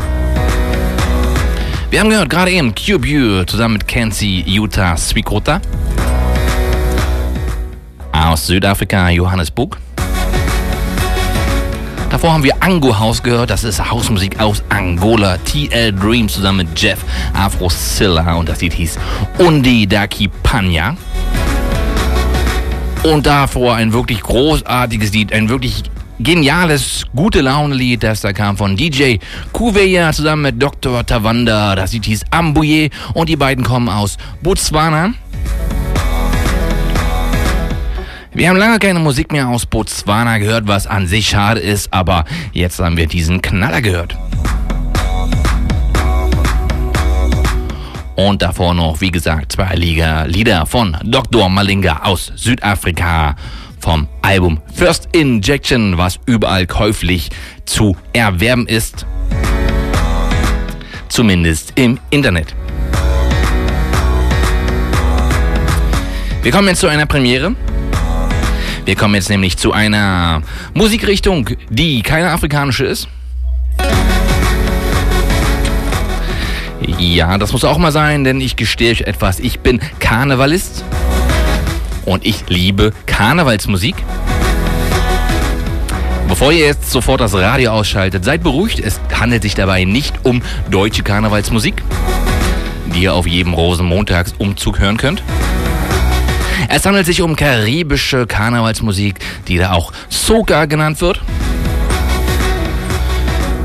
[1.89, 5.61] Wir haben gehört gerade eben Cube zusammen mit Kenzie Utah Swikota
[8.11, 9.77] aus Südafrika Johannesburg.
[12.09, 15.37] Davor haben wir Ango House gehört, das ist Hausmusik aus Angola.
[15.37, 16.99] TL Dream zusammen mit Jeff
[17.33, 18.99] Afro Silla und das Lied hieß
[19.37, 20.97] Undi Daki Panya.
[23.13, 25.83] Und davor ein wirklich großartiges Lied, ein wirklich
[26.19, 29.15] geniales, gute Laune-Lied, das da kam von DJ
[29.53, 31.05] Kuveya zusammen mit Dr.
[31.05, 31.75] Tawanda.
[31.75, 35.13] Das Lied hieß Ambuye und die beiden kommen aus Botswana.
[38.33, 42.25] Wir haben lange keine Musik mehr aus Botswana gehört, was an sich schade ist, aber
[42.51, 44.16] jetzt haben wir diesen Knaller gehört.
[48.17, 51.49] Und davor noch, wie gesagt, zwei Liga Lieder von Dr.
[51.49, 53.35] Malinga aus Südafrika
[53.79, 57.29] vom Album First Injection, was überall käuflich
[57.65, 59.05] zu erwerben ist.
[61.09, 62.55] Zumindest im Internet.
[66.41, 67.55] Wir kommen jetzt zu einer Premiere.
[68.85, 70.41] Wir kommen jetzt nämlich zu einer
[70.73, 73.07] Musikrichtung, die keine afrikanische ist.
[77.07, 79.39] Ja, das muss auch mal sein, denn ich gestehe euch etwas.
[79.39, 80.83] Ich bin Karnevalist
[82.05, 83.95] und ich liebe Karnevalsmusik.
[86.27, 90.41] Bevor ihr jetzt sofort das Radio ausschaltet, seid beruhigt, es handelt sich dabei nicht um
[90.69, 91.81] deutsche Karnevalsmusik,
[92.93, 95.23] die ihr auf jedem Rosenmontagsumzug hören könnt.
[96.67, 101.21] Es handelt sich um karibische Karnevalsmusik, die da auch Soca genannt wird.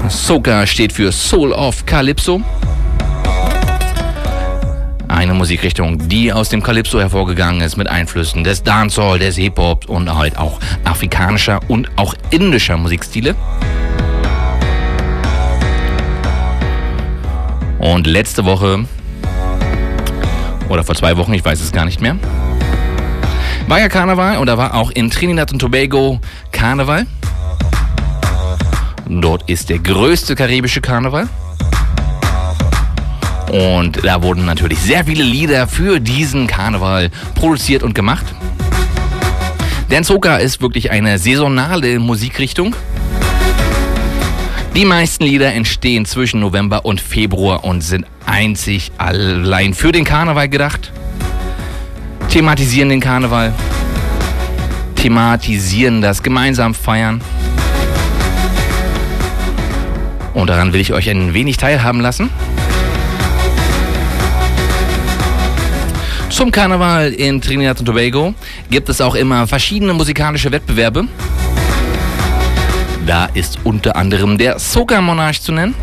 [0.09, 2.41] Soca steht für Soul of Calypso.
[5.13, 10.13] Eine Musikrichtung, die aus dem Calypso hervorgegangen ist mit Einflüssen des Dancehall, des Hip-Hop und
[10.17, 13.37] halt auch afrikanischer und auch indischer Musikstile.
[17.79, 18.87] Und letzte Woche,
[20.71, 22.17] oder vor zwei Wochen, ich weiß es gar nicht mehr,
[23.69, 26.21] war ja Karneval und da war auch in Trinidad und Tobago
[26.53, 27.07] Karneval.
[29.07, 31.29] Dort ist der größte karibische Karneval.
[33.53, 38.25] Und da wurden natürlich sehr viele Lieder für diesen Karneval produziert und gemacht.
[39.91, 42.75] Denn Soca ist wirklich eine saisonale Musikrichtung.
[44.75, 50.49] Die meisten Lieder entstehen zwischen November und Februar und sind einzig allein für den Karneval
[50.49, 50.91] gedacht.
[52.31, 53.53] Thematisieren den Karneval,
[54.97, 57.21] thematisieren das gemeinsam feiern.
[60.33, 62.31] Und daran will ich euch ein wenig teilhaben lassen.
[66.33, 68.35] Zum Karneval in Trinidad und Tobago
[68.71, 71.07] gibt es auch immer verschiedene musikalische Wettbewerbe.
[73.07, 75.75] Da ist unter anderem der Soca-Monarch zu nennen.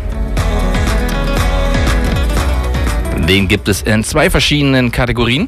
[3.28, 5.46] Den gibt es in zwei verschiedenen Kategorien.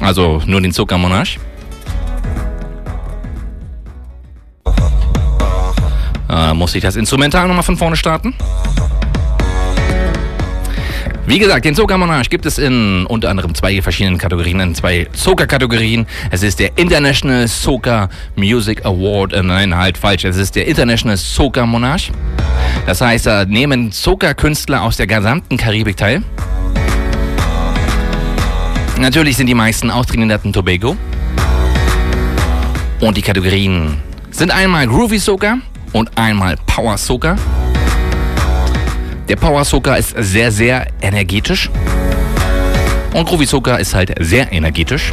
[0.00, 1.38] Also nur den Soca-Monarch.
[6.30, 8.34] Äh, muss ich das Instrumental nochmal von vorne starten?
[11.30, 15.06] Wie gesagt, den Soca Monarch gibt es in unter anderem zwei verschiedenen Kategorien, in zwei
[15.12, 16.04] Soca-Kategorien.
[16.32, 21.16] Es ist der International Soca Music Award, äh, nein, halt falsch, es ist der International
[21.16, 22.10] Soca Monarch.
[22.84, 26.24] Das heißt, da nehmen Soca-Künstler aus der gesamten Karibik teil.
[28.98, 30.96] Natürlich sind die meisten aus Trinidad und Tobago.
[32.98, 33.98] Und die Kategorien
[34.32, 35.58] sind einmal Groovy Soca
[35.92, 37.36] und einmal Power Soca.
[39.30, 41.70] Der Power Soca ist sehr, sehr energetisch.
[43.14, 45.12] Und Groovy Soca ist halt sehr energetisch.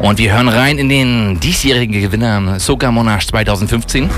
[0.00, 4.10] Und wir hören rein in den diesjährigen Gewinner Soca Monarch 2015.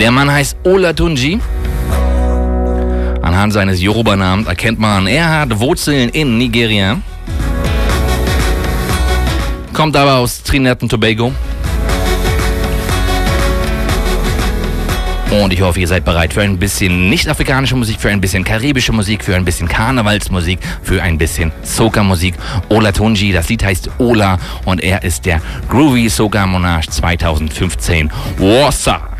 [0.00, 1.38] Der Mann heißt Ola Tunji.
[3.20, 6.96] Anhand seines Yoruba-Namens erkennt man, er hat Wurzeln in Nigeria.
[9.74, 11.30] Kommt aber aus Trinidad und Tobago.
[15.42, 18.92] Und ich hoffe, ihr seid bereit für ein bisschen nicht-afrikanische Musik, für ein bisschen karibische
[18.92, 22.34] Musik, für ein bisschen Karnevalsmusik, für ein bisschen Soca-Musik.
[22.68, 28.12] Ola Tunji, das Lied heißt Ola und er ist der Groovy Soca Monarch 2015.
[28.38, 29.13] Wassa!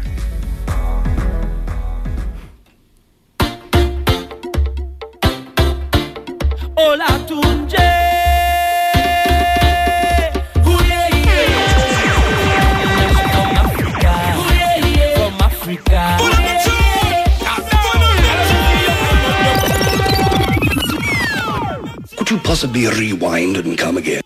[22.65, 24.23] Could you possibly rewind and come again?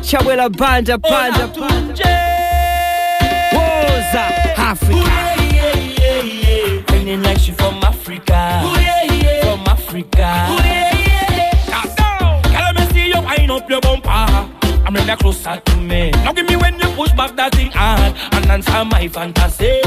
[0.00, 2.02] Chawela Banda, Banda, Banda.
[3.52, 4.24] Woza,
[4.56, 5.10] Africa.
[6.90, 8.62] Feeling like she from Africa.
[9.42, 10.48] From Africa.
[12.44, 14.27] Girl, let me see you wind up your bumper.
[14.88, 16.10] I'm ready closer to me.
[16.24, 19.82] Now give me when you push back that thing hard and answer my fantasy.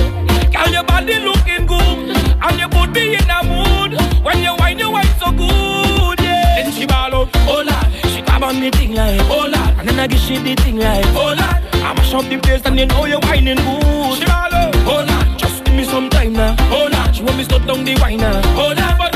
[0.54, 4.92] Girl, your body looking good and your me in a mood when you wine, you
[4.92, 6.20] wine so good.
[6.22, 6.62] Yeah.
[6.62, 9.90] Then she ball out, oh lord, she grab on me thing like, oh lord, and
[9.90, 12.78] then I give she the thing like, oh lord, I mash up the place and
[12.78, 14.18] you know you whining good.
[14.22, 17.38] She ball out, oh lord, just give me some time now, oh lord, she want
[17.38, 19.11] me stop down the wine now, oh lord,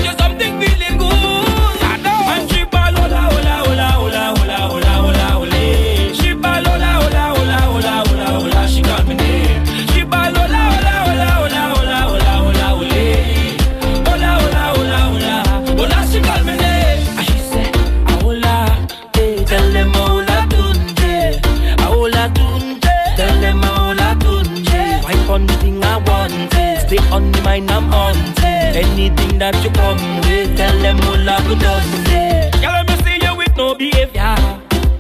[31.26, 32.54] good on it.
[32.62, 34.36] Girl, see you with no behavior.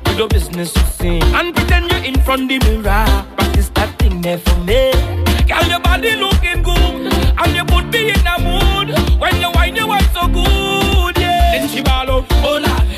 [0.06, 3.06] Do your business to sing and pretend you're in front the mirror.
[3.38, 4.92] Practice that thing there for me.
[5.48, 9.76] Girl, your body looking good and you put me in a mood when you whine,
[9.76, 11.60] you whine so good, yeah.
[11.60, 12.58] Then she ball out, oh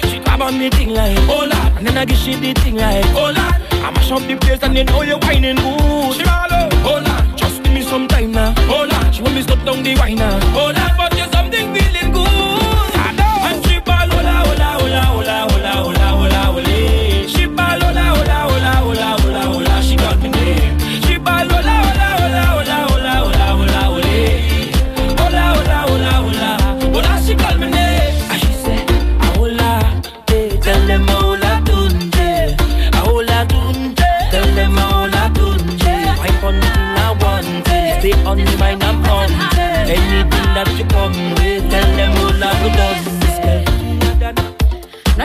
[0.09, 2.75] she grab on me thing like, oh lord, and then I give she the thing
[2.75, 3.37] like, oh lord,
[3.83, 6.13] I mash up the place and you know you whining good.
[6.15, 7.01] She ball out, oh
[7.35, 10.15] just give me some time now, oh lord, she want me stop down the wine
[10.15, 12.06] now, oh but you something feeling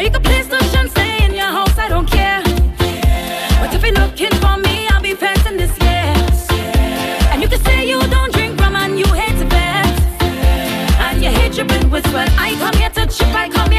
[0.03, 2.43] you can play station, stay in your house, I don't care.
[3.61, 6.13] But if you're looking for me, I'll be passing this year.
[7.31, 9.87] And you can say you don't drink rum and you hate to bet.
[11.07, 12.31] And you hate dripping with sweat.
[12.37, 13.72] I come here to chip, I come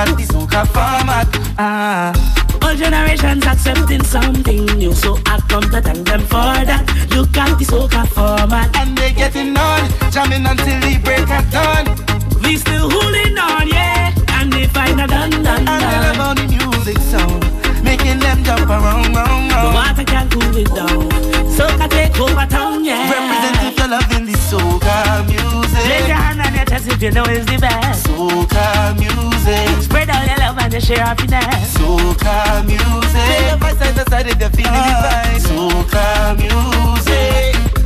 [0.00, 1.28] at the soca format.
[1.58, 2.12] Ah.
[2.62, 6.84] All generations accepting something new, so I come to thank them for that.
[7.14, 9.80] Look at the soca format, and they getting on,
[10.10, 11.84] jamming until the break of dawn.
[12.42, 16.98] We still holding on, yeah, and they find a done done And love the music
[16.98, 17.44] sound,
[17.84, 19.74] making them jump around, round, The round.
[19.74, 21.08] water can't cool it down.
[21.56, 23.04] Soca take over town, yeah.
[23.12, 24.96] Represent if you're loving the soca
[25.28, 25.84] music.
[25.84, 26.40] Raise your hand
[26.80, 28.06] chest if you know it's the best.
[28.06, 29.82] Soca music.
[29.82, 31.76] Spread all your love and share happiness.
[31.76, 33.10] Soca music.
[33.12, 35.22] Take your voice side to side if you're feeling ah.
[35.32, 35.84] the vibe.
[35.84, 37.79] Soca music.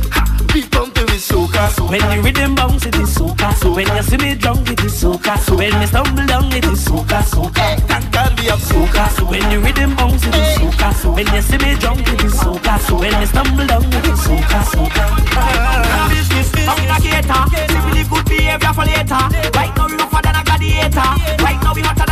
[0.75, 1.69] Ha, Beat pumping with soca.
[1.69, 1.89] soca.
[1.89, 3.75] When the rhythm bounce, it is soca.
[3.75, 5.35] When you see me drunk, it is soca.
[5.57, 7.21] When me stumble down, it is soca.
[7.23, 7.77] Soca.
[7.87, 9.29] Thank God we have soca.
[9.29, 10.59] When the rhythm bounce, it is eh.
[10.59, 11.15] soca.
[11.15, 12.99] When you see me drunk, it is soca.
[12.99, 14.59] When me stumble down, it is soca.
[14.71, 16.09] Soca.
[16.09, 17.43] Business, communicator.
[17.85, 19.23] Really good behavior for later.
[19.55, 21.09] Right now we rougher than a gladiator.
[21.43, 22.04] Right now we hotter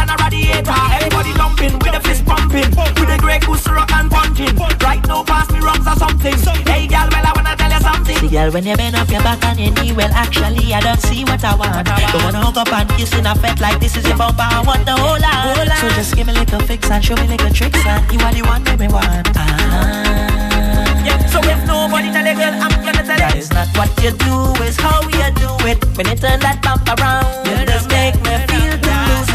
[0.62, 0.92] than.
[0.98, 4.56] Everybody jumping with the fist pumping, with the Grey Goose rock and punching.
[4.84, 6.36] Right now pass me rums or something.
[6.68, 8.18] Hey girl, well I wanna tell you something.
[8.18, 11.02] See, girl, when you bend up your back and your knee, well, actually, I don't
[11.02, 11.88] see what I want.
[11.88, 14.44] Don't wanna hook up and kiss in a fet like this is a bumper.
[14.46, 15.80] I want the whole lot.
[15.82, 18.42] So just give me little fix and show me little tricks, and you are the
[18.44, 19.28] one that me want.
[19.36, 21.04] Ah.
[21.06, 23.42] Yeah, so if nobody tell you, girl, I'm gonna tell That you.
[23.42, 25.80] is not what you do, is how you do it.
[25.98, 28.78] When you turn that bump around, you just make me feel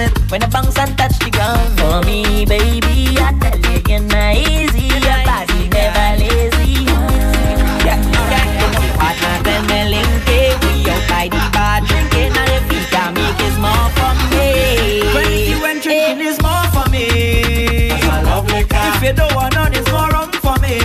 [0.01, 0.30] it.
[0.30, 4.36] When I bounce and touch the ground, for me, baby, I tell you, you're not
[4.36, 4.86] easy.
[4.88, 6.84] Your body never lazy.
[7.86, 10.55] Yeah, yeah, partner, then me link it.
[10.62, 14.49] We out by the bar drinking, and if you can make it more for me.
[15.14, 17.07] When you and drinking is more for me.
[17.90, 20.76] If you don't want none, it's more rum for me.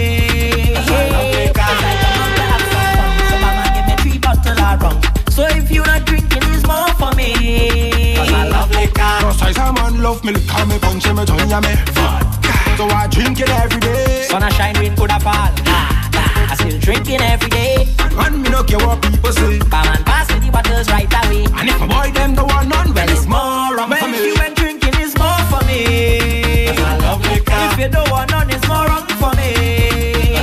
[5.30, 7.93] So if you not drinking, it's more for me.
[9.64, 13.39] Cause man love me, lick me, punch me, join ya me Vodka So I drink
[13.39, 15.55] it every day Sun a shine, rain coulda fall.
[15.72, 17.88] Ah, ah, I still drinking every day.
[18.20, 21.45] And me no care what people say Barman pass me the bottles right away.
[21.55, 24.36] And if a boy them the one none, well it's more rum for me you
[24.36, 26.68] and drinking is more for me.
[26.76, 30.36] If you don't want none, it's more rum for me.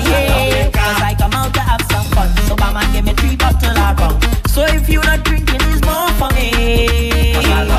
[0.72, 2.28] Cause I come out to have some fun.
[2.48, 4.16] So Bama give me three bottle of rum.
[4.48, 7.29] So if you not drinking, it's more for me.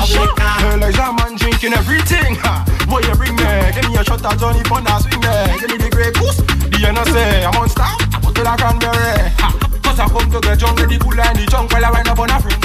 [0.02, 2.66] Girl, like ah, a man drinking everything ha.
[2.90, 5.30] Boy, you bring me Give me a shot of Johnny Ponder swing me
[5.62, 6.42] Give me the Grey Goose
[6.74, 9.54] The NSA, I'm on star I put it like cranberry ha.
[9.82, 12.08] Cause I come to get drunk with the cool and the junk While I wind
[12.10, 12.58] up on a friend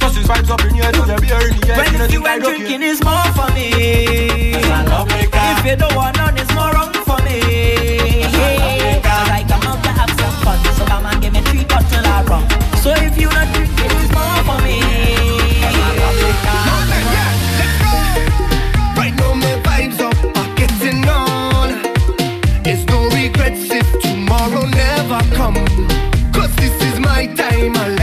[0.00, 2.34] Cause his vibes up in here to the beer in the air When you I
[2.34, 4.54] and drinking is more for me.
[4.56, 8.22] If you don't want none, it's more rum for me.
[8.24, 10.58] Cause I come out to have some fun.
[10.76, 12.48] So Bama give me three bottle of rum.
[12.80, 13.57] So if you not
[26.32, 27.97] Cause this is my time,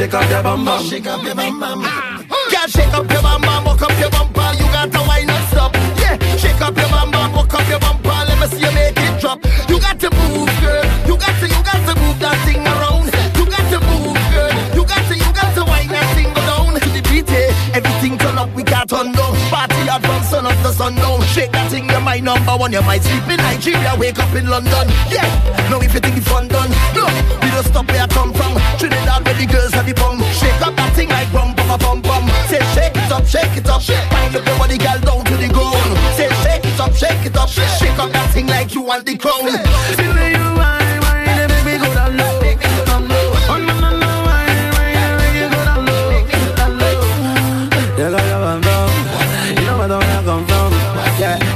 [0.00, 0.82] shake up your bum bum.
[0.82, 1.82] Shake up your bum bum.
[1.84, 4.48] Ah, girl, shake up your bum bum, walk up your bumper.
[4.56, 5.74] You got to wind and stop.
[6.00, 8.08] Yeah, shake up your bum bum, walk up your bumper.
[8.08, 9.44] Let me see you make it drop.
[9.68, 10.84] You got to move, girl.
[11.04, 13.12] You got to, you got to move that thing around.
[13.36, 14.52] You got to move, girl.
[14.72, 17.28] You got to, you got to wind that thing down to the beat.
[17.28, 17.76] Yeah.
[17.76, 19.36] Everything turn up, we got on down.
[19.52, 21.20] Party at from sun up to sun down.
[21.28, 22.72] Shake that thing, you're my number one.
[22.72, 24.88] You might sleep in Nigeria, wake up in London.
[25.12, 25.28] Yeah,
[25.68, 27.04] now if you think it's fun done, no,
[27.44, 28.59] we don't stop where I come from.
[28.80, 30.16] Trinidad where the girls have the bum.
[30.40, 32.24] Shake up that thing like rum, bum, bum, bum.
[32.48, 33.82] Say shake it up, shake it up.
[33.82, 35.76] Find up your body, girl, down to the ground.
[36.16, 37.50] Say shake it up, shake it up.
[37.50, 39.52] Shake up that thing like you want the crown.
[40.00, 42.40] See the you wine, wine, baby, go down low.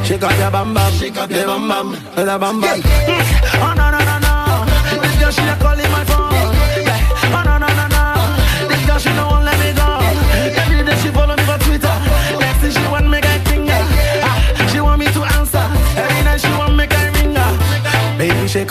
[0.05, 3.24] Shake up your bam bam, shake up your bam bam, the bam bam.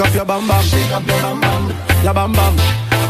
[0.04, 0.64] up your bam bam.
[0.64, 1.64] Shake up your bam bam.
[2.04, 2.56] Your bam bam.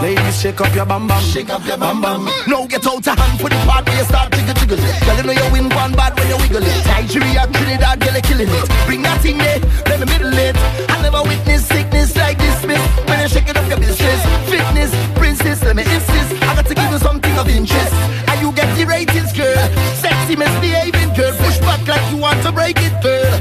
[0.02, 1.24] Ladies, shake up your bam bam.
[1.24, 2.26] Shake up your bam bam.
[2.48, 5.06] Now get out your hand for the part where you start jiggle jiggle it.
[5.06, 6.86] Girl, you know you win one bad when you wiggle it.
[6.86, 8.66] Nigeria, Trinidad, girl, you killing it.
[8.86, 9.60] Bring that in there,
[9.90, 10.56] let me middle it.
[10.90, 12.84] I never witnessed sickness like this, miss.
[13.08, 16.30] When you shake it up your business, fitness, princess, let me insist.
[16.44, 17.94] I got to give you something of interest.
[18.30, 19.66] And you get the ratings, girl.
[19.98, 21.34] Sexy, misbehaving, girl.
[21.42, 23.33] Push back like you want to break it, girl.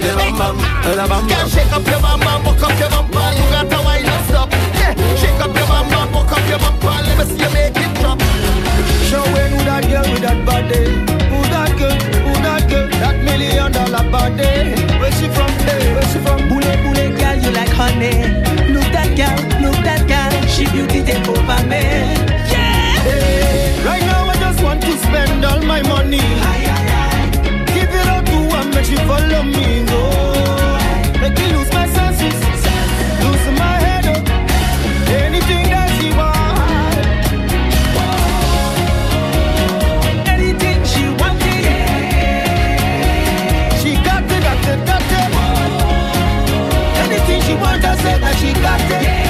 [0.00, 1.48] up your bum bum, la bum bum.
[1.48, 3.34] Shake up your bum bum, walk up your bum bum.
[3.36, 4.50] You got to wind us up.
[4.80, 7.04] Yeah, shake up your bum bum, walk up your bum bum.
[7.04, 8.18] Let me see you make it drop.
[9.08, 10.84] Showing who that girl with that body,
[11.28, 14.72] who that girl, who that girl, that million dollar body.
[15.00, 15.50] Where she from?
[15.68, 16.48] Hey, where she from?
[16.48, 18.14] Bule bule girl, you like honey.
[18.72, 21.82] Look that girl, look that girl, she beauty take over me.
[22.48, 23.04] Yeah.
[23.04, 26.20] Hey, right now I just want to spend all my money.
[26.20, 27.09] Aye, aye, aye
[28.74, 30.78] make she follow me, oh.
[31.20, 32.40] Make lose my senses,
[33.22, 34.06] lose my head.
[35.08, 37.04] Anything that she want,
[40.28, 41.64] anything she wanted,
[43.80, 45.32] she got it, got it, got it.
[47.04, 49.02] Anything she I that she got it.
[49.02, 49.29] Yeah.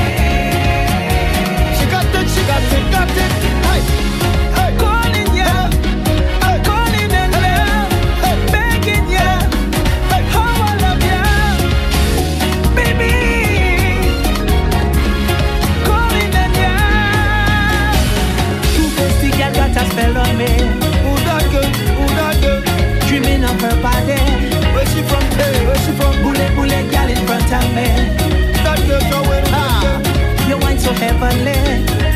[28.70, 29.42] God bless your way.
[29.47, 32.09] Ah, you wine so heavenly.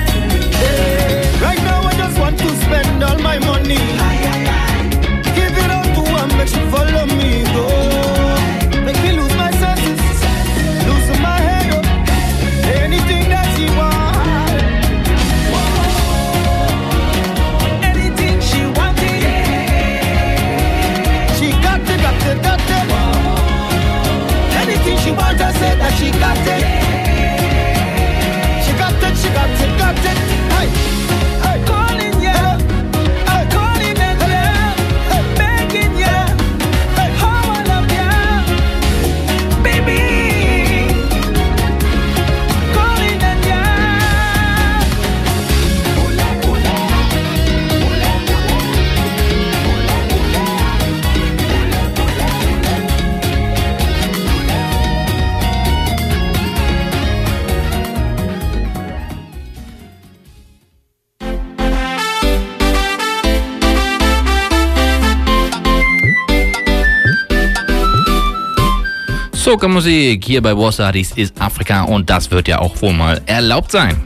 [69.54, 73.70] Soca-Musik hier bei Warsaw, dies ist Afrika und das wird ja auch wohl mal erlaubt
[73.70, 74.02] sein.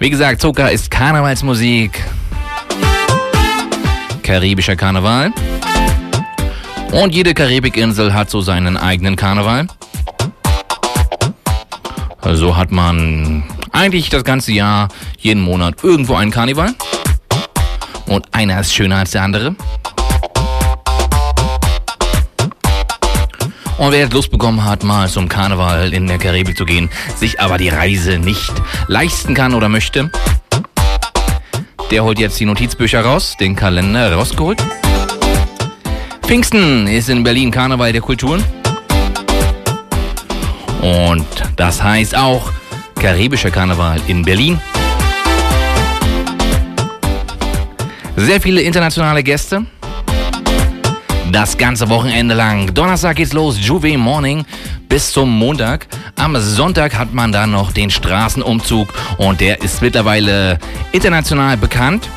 [0.00, 2.02] Wie gesagt, Soca ist Karnevalsmusik,
[4.24, 5.32] karibischer Karneval.
[6.90, 9.68] Und jede Karibikinsel hat so seinen eigenen Karneval.
[12.32, 16.74] So hat man eigentlich das ganze Jahr, jeden Monat irgendwo einen Karneval.
[18.06, 19.54] Und einer ist schöner als der andere.
[23.78, 27.40] Und wer jetzt Lust bekommen hat, mal zum Karneval in der Karibik zu gehen, sich
[27.40, 28.52] aber die Reise nicht
[28.88, 30.10] leisten kann oder möchte,
[31.92, 34.58] der holt jetzt die Notizbücher raus, den Kalender rausgeholt.
[36.22, 38.42] Pfingsten ist in Berlin Karneval der Kulturen.
[40.82, 42.50] Und das heißt auch
[43.00, 44.60] karibischer Karneval in Berlin.
[48.16, 49.64] Sehr viele internationale Gäste.
[51.30, 52.72] Das ganze Wochenende lang.
[52.72, 54.46] Donnerstag geht's los, Juve Morning
[54.88, 55.86] bis zum Montag.
[56.16, 58.88] Am Sonntag hat man dann noch den Straßenumzug
[59.18, 60.58] und der ist mittlerweile
[60.92, 62.08] international bekannt.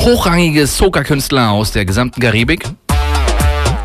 [0.00, 2.64] Hochrangige Soca-Künstler aus der gesamten Karibik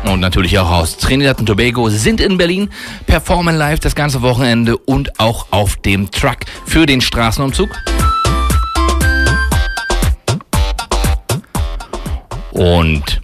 [0.04, 2.68] und natürlich auch aus Trinidad und Tobago sind in Berlin,
[3.06, 7.70] performen live das ganze Wochenende und auch auf dem Truck für den Straßenumzug.
[12.58, 13.20] Und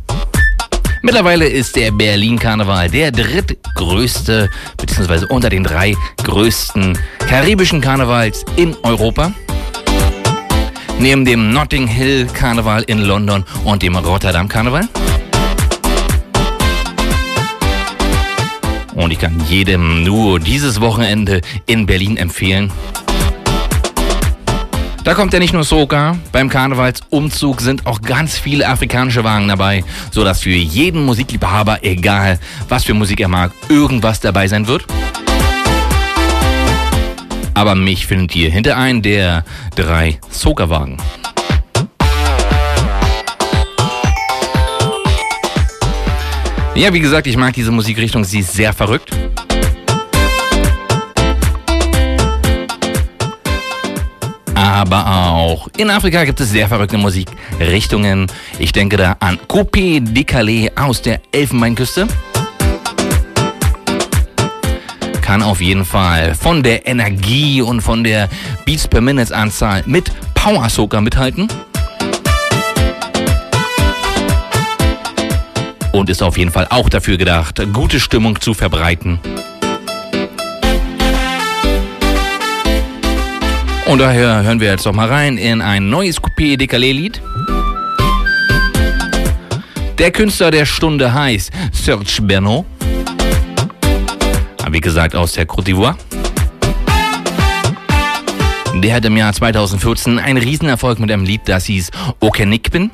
[1.03, 9.33] mittlerweile ist der Berlin-Karneval der drittgrößte, beziehungsweise unter den drei größten karibischen Karnevals in Europa.
[11.01, 14.89] Neben dem Notting Hill Karneval in London und dem Rotterdam Karneval.
[18.95, 22.71] Und ich kann jedem nur dieses Wochenende in Berlin empfehlen.
[25.05, 29.85] Da kommt ja nicht nur Soca, beim Karnevalsumzug sind auch ganz viele afrikanische Wagen dabei,
[30.11, 32.39] sodass für jeden Musikliebhaber, egal
[32.71, 34.87] was für Musik er mag, irgendwas dabei sein wird.
[37.53, 39.45] Aber mich findet ihr hinter einen der
[39.77, 40.97] drei Soca-Wagen.
[46.75, 49.11] Ja, wie gesagt, ich mag diese Musikrichtung, sie ist sehr verrückt.
[54.65, 58.29] Aber auch in Afrika gibt es sehr verrückte Musikrichtungen.
[58.59, 62.09] Ich denke da an Coupé de aus der Elfenbeinküste.
[65.21, 68.31] Kann auf jeden Fall von der Energie und von der
[68.65, 71.47] Beats per Minute Anzahl mit Power Soca mithalten.
[75.93, 79.19] Und ist auf jeden Fall auch dafür gedacht, gute Stimmung zu verbreiten.
[83.87, 87.21] Und daher hören wir jetzt doch mal rein in ein neues Coupé Décalé Lied.
[89.99, 92.65] Der Künstler der Stunde heißt Serge Bernot.
[94.71, 95.97] Wie gesagt, aus der Côte d'Ivoire.
[98.83, 101.91] Der hat im Jahr 2014 einen Riesenerfolg mit einem Lied, das hieß
[102.21, 102.91] Okenik bin.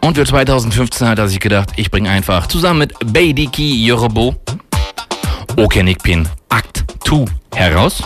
[0.00, 4.34] Und für 2015 hat er sich gedacht, ich bringe einfach zusammen mit Beidiki Yorobo
[5.56, 8.02] Okenik bin Akt 2 heraus.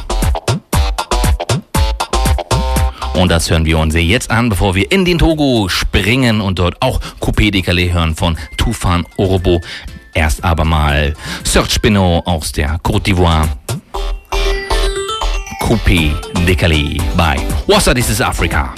[3.14, 6.80] Und das hören wir uns jetzt an, bevor wir in den Togo springen und dort
[6.80, 9.60] auch Coupé de Calais hören von Tufan Orobo.
[10.14, 11.14] Erst aber mal
[11.44, 13.48] Serge Pinot aus der Côte d'Ivoire.
[15.60, 16.10] Coupé
[16.46, 17.36] de Calais bei
[17.66, 18.74] Wassa This is Africa.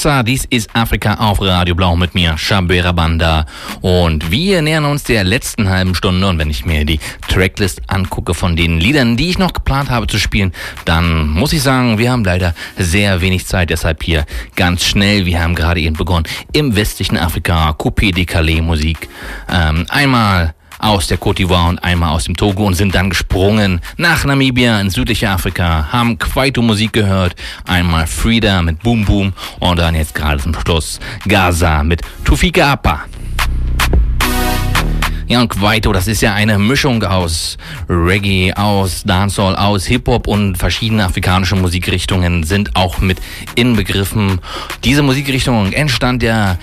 [0.00, 3.44] Wassa, dies ist Afrika auf Radio Blau mit mir, Shabera Banda.
[3.82, 6.26] Und wir nähern uns der letzten halben Stunde.
[6.26, 6.98] Und wenn ich mir die
[7.28, 10.52] Tracklist angucke von den Liedern, die ich noch geplant habe zu spielen,
[10.86, 13.68] dann muss ich sagen, wir haben leider sehr wenig Zeit.
[13.68, 14.24] Deshalb hier
[14.56, 15.26] ganz schnell.
[15.26, 19.06] Wir haben gerade eben begonnen im westlichen Afrika, Coupé de Calais Musik.
[19.52, 23.80] Ähm, einmal aus der Côte d'Ivoire und einmal aus dem Togo und sind dann gesprungen
[23.96, 27.36] nach Namibia in südliche Afrika, haben Kwaito Musik gehört,
[27.70, 33.04] einmal Frida mit Boom Boom und dann jetzt gerade zum Schluss Gaza mit Tufika Apa.
[35.28, 37.56] Ja, und Kwaito, das ist ja eine Mischung aus
[37.88, 43.18] Reggae, aus Dancehall, aus Hip-Hop und verschiedene afrikanische Musikrichtungen sind auch mit
[43.54, 44.40] inbegriffen.
[44.82, 46.58] Diese Musikrichtung entstand ja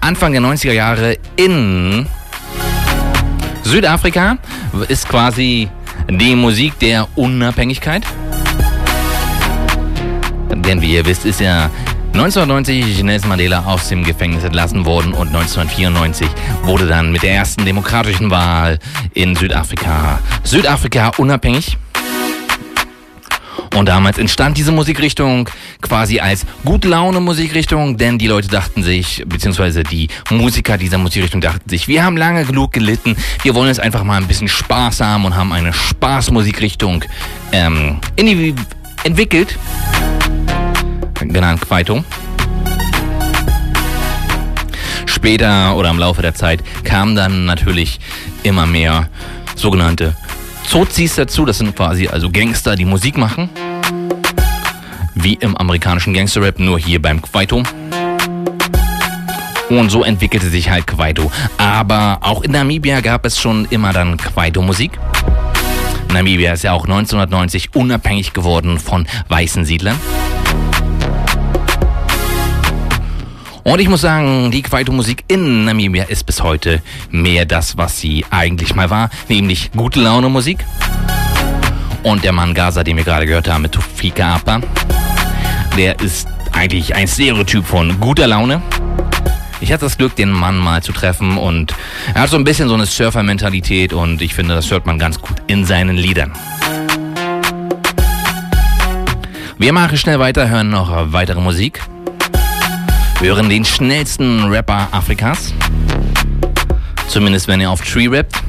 [0.00, 2.06] Anfang der 90er Jahre in
[3.64, 4.38] Südafrika
[4.88, 5.68] ist quasi
[6.08, 8.04] die Musik der Unabhängigkeit.
[10.62, 11.70] Denn wie ihr wisst, ist ja
[12.12, 16.26] 1990 Nelson Mandela aus dem Gefängnis entlassen worden und 1994
[16.62, 18.78] wurde dann mit der ersten demokratischen Wahl
[19.12, 21.76] in Südafrika Südafrika unabhängig.
[23.76, 25.50] Und damals entstand diese Musikrichtung
[25.82, 31.42] quasi als gute Laune Musikrichtung, denn die Leute dachten sich, beziehungsweise die Musiker dieser Musikrichtung
[31.42, 35.02] dachten sich, wir haben lange genug gelitten, wir wollen jetzt einfach mal ein bisschen Spaß
[35.02, 37.04] haben und haben eine Spaßmusikrichtung
[37.52, 38.26] ähm, in
[39.06, 39.56] entwickelt,
[41.20, 42.04] genannt Kwaito.
[45.06, 48.00] Später oder im Laufe der Zeit kamen dann natürlich
[48.42, 49.08] immer mehr
[49.54, 50.16] sogenannte
[50.66, 53.48] Zozis dazu, das sind quasi also Gangster, die Musik machen.
[55.14, 57.62] Wie im amerikanischen Gangsterrap, nur hier beim Kwaito.
[59.68, 61.30] Und so entwickelte sich halt Kwaito.
[61.58, 64.98] Aber auch in Namibia gab es schon immer dann Kwaito-Musik.
[66.16, 70.00] Namibia ist ja auch 1990 unabhängig geworden von weißen Siedlern.
[73.62, 76.80] Und ich muss sagen, die Kwaito-Musik in Namibia ist bis heute
[77.10, 80.64] mehr das, was sie eigentlich mal war, nämlich gute Laune Musik.
[82.02, 84.62] Und der Mann Gaza, den wir gerade gehört haben mit Tufika Apa,
[85.76, 88.62] der ist eigentlich ein Stereotyp von guter Laune.
[89.60, 91.74] Ich hatte das Glück, den Mann mal zu treffen und
[92.14, 95.20] er hat so ein bisschen so eine Surfer-Mentalität und ich finde, das hört man ganz
[95.20, 96.32] gut in seinen Liedern.
[99.58, 101.80] Wir machen schnell weiter, hören noch weitere Musik.
[103.20, 105.54] Wir hören den schnellsten Rapper Afrikas.
[107.08, 108.42] Zumindest wenn er auf Tree rappt.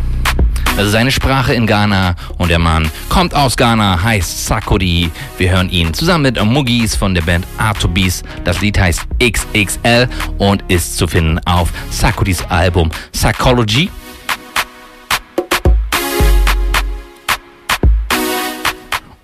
[0.78, 5.10] Ist seine Sprache in Ghana und der Mann kommt aus Ghana, heißt Sakodi.
[5.40, 8.22] Wir hören ihn zusammen mit Muggis von der Band Artobis.
[8.44, 13.90] Das Lied heißt XXL und ist zu finden auf Sakodis Album Psychology.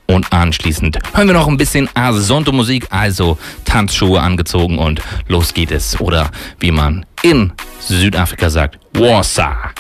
[0.08, 6.02] Und anschließend hören wir noch ein bisschen Asonto-Musik, also Tanzschuhe angezogen und los geht es.
[6.02, 9.72] Oder wie man in Südafrika sagt, Warsaw.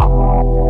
[0.00, 0.69] Thank you.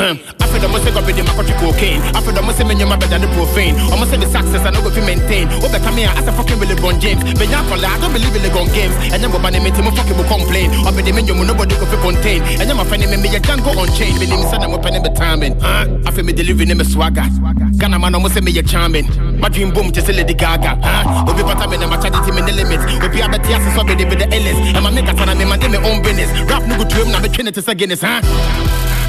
[0.00, 2.00] I After the music up with the macotry cocaine.
[2.00, 3.76] I After the music, menu better than the profane.
[3.76, 5.44] I Almost the success, I know go to maintain.
[5.60, 7.20] Oh, Overcome here as a fucking Willie Brown James.
[7.36, 8.96] But now, I don't believe in LeBron games.
[9.12, 10.72] And then we're banning me to fucking will complain.
[10.88, 12.40] Up in the menu, nobody go could contain.
[12.56, 14.16] And then my friend, me, I can't go on chain.
[14.16, 15.60] But then, son, I'm opening the timing.
[15.60, 17.28] Uh, I feel me delivering me swagger.
[17.76, 19.04] Ghana man, I'ma almost me, a charming.
[19.36, 20.80] My dream boom, just a lady gaga.
[21.28, 22.88] Obi Patamin, I'm a team in the limits.
[23.12, 24.64] be Abati, I'm so they be the illest.
[24.72, 26.32] And my nigga, I'm a man, my own business.
[26.48, 28.24] Rap, no good to him, I'm a Trinity, it's Guinness, huh?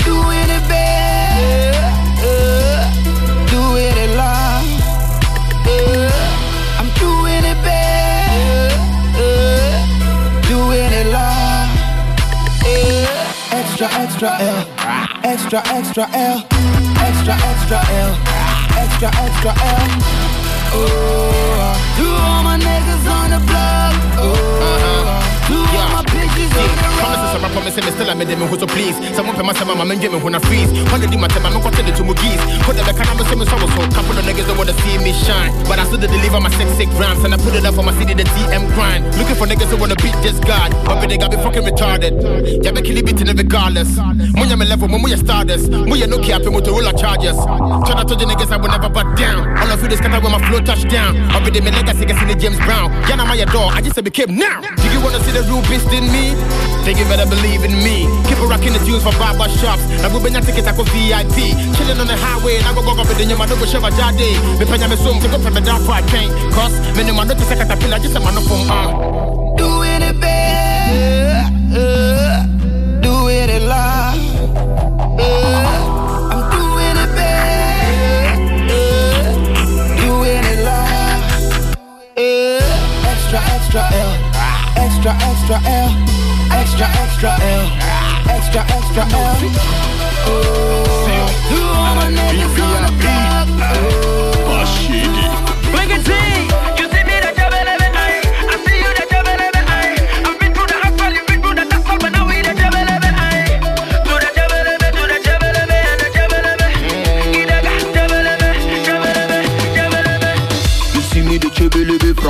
[0.06, 1.74] Doing it bad,
[3.50, 4.66] doing it loud.
[6.80, 8.72] I'm doing it bad,
[10.48, 11.70] doing it loud.
[13.52, 14.66] Extra, extra L,
[15.24, 16.46] extra, extra L,
[17.00, 18.12] extra, extra L,
[18.78, 19.90] extra, extra L.
[20.74, 20.80] Oh,
[21.60, 23.94] uh, to all my niggas on the block.
[24.18, 25.21] Oh, uh, uh,
[27.62, 28.98] I'm promising me still I made them who so please.
[29.14, 30.74] Someone pay my sama man get me when I freeze.
[30.90, 32.42] One of them I tell my got to my geese.
[32.66, 33.82] Put the back and I'm saying so so.
[33.94, 36.90] Couple of niggas that wanna see me shine, but I still deliver my six six
[36.98, 39.06] grams and I put it up for my city the TM grind.
[39.14, 42.18] Looking for niggas that wanna beat this god, but they got me fucking retarded.
[42.66, 43.94] Yeah, be killing beating regardless.
[44.34, 45.70] Munya me level, munya stardust.
[45.70, 47.38] Munya no cap Motorola chargers.
[47.86, 49.46] Turn out to the niggas I will never back down.
[49.62, 51.14] All of you this scatter when my flow touchdown.
[51.30, 52.90] I'll be the me legacy gets in the James Brown.
[53.06, 54.66] Yana my door, I just became now.
[54.82, 56.34] Do you wanna see the real beast in me?
[56.84, 58.10] Think you better believe in me.
[58.26, 59.84] Keep a rocking the tunes for barber shops.
[60.02, 61.54] I will bring a ticket I go VIP.
[61.78, 64.42] Chilling on the highway, and I go go up with the nyama double sheva jade.
[64.60, 66.02] Me panya me sum to go from the dark for I.
[66.52, 68.92] Cause me no man not to second caterpillar, just a man no from uh.
[69.62, 71.54] Doing it bad,
[73.02, 74.18] doing it loud.
[76.34, 78.38] I'm doing it bad,
[80.02, 81.22] doing it loud.
[83.06, 84.14] Extra, extra L,
[84.82, 85.94] extra, extra L,
[86.62, 87.68] extra, extra L,
[88.30, 89.38] extra, extra L.
[90.28, 90.88] Oh,
[91.50, 93.48] to all my niggas on the block.
[95.72, 96.31] Bring it in.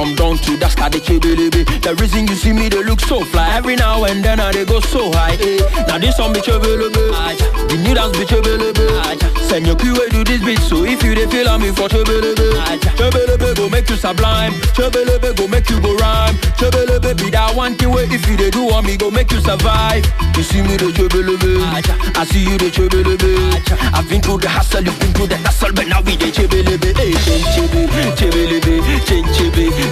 [0.02, 1.62] From down to the sky the chibbilibi.
[1.82, 4.66] The reason you see me they look so fly every now and then I they
[4.66, 5.38] go so high.
[5.38, 5.62] Eh.
[5.88, 7.38] Now this one be chibbilibi,
[7.70, 8.82] the new dance be chibbilibi.
[9.46, 12.58] Send your crew do this beat so if you they feel on me for chibbilibi,
[12.98, 17.76] chibbilibi go make you sublime, chibbilibi go make you go rhyme, chibbilibi be that one
[17.76, 20.06] thing where if you they do on me go make you survive.
[20.38, 21.62] You see me the chibbilibi,
[22.18, 23.38] I see you the chibbilibi.
[23.94, 26.98] I've been through the hustle, you've been through the hustle, but now we the chibbilibi,
[26.98, 27.14] hey,
[27.54, 27.86] chibi,
[28.18, 29.24] chibbilibi, chin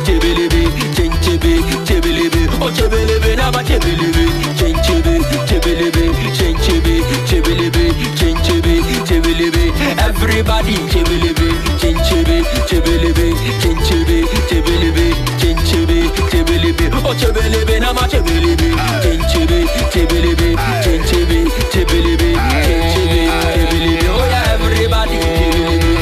[0.05, 0.63] Kebelebi,
[0.95, 1.53] kenkebi,
[1.85, 4.25] kebelebi O kebelebi ne bak kebelebi
[4.59, 5.15] Kenkebi,
[5.47, 6.05] kebelebi,
[6.37, 6.95] kenkebi,
[7.29, 7.85] kebelebi
[8.19, 8.75] Kenkebi,
[9.07, 9.63] kebelebi
[10.07, 11.49] Everybody kebelebi
[11.81, 12.37] Kenkebi,
[12.69, 13.27] kebelebi,
[13.61, 14.19] kenkebi,
[14.49, 15.07] kebelebi
[15.41, 15.99] Kenkebi,
[16.31, 18.69] kebelebi O kebelebi ne bak kebelebi
[19.03, 19.59] Kenkebi,
[19.93, 20.49] kebelebi,
[20.83, 21.39] kenkebi,
[21.71, 22.31] kebelebi
[22.65, 23.21] Kenkebi,
[23.55, 25.93] kebelebi Oh yeah everybody kebelebi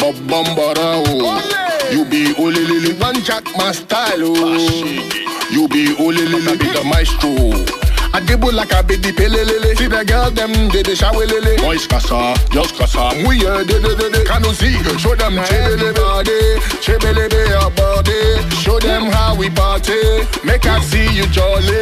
[0.00, 0.98] Babam bara
[3.32, 5.50] You be Oli Lily, one jack my style, oh.
[5.50, 7.32] You be Oli Lily, be the maestro.
[8.12, 9.74] I dibble like a baby pelelele.
[9.78, 11.56] See the girl them they they shower lele.
[11.56, 13.08] Boys kasa, just kasa.
[13.26, 14.24] We uh, de de de de.
[14.26, 14.76] Can you see?
[14.98, 18.20] Show them chebele body, chebele be your body.
[18.60, 19.96] Show them how we party.
[20.44, 21.72] Make I see you jolly.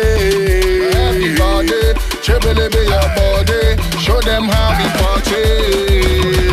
[0.94, 3.82] Everybody, chebele be your body.
[3.98, 6.49] Show them how we party.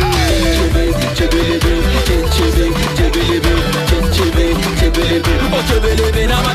[5.58, 6.54] Ama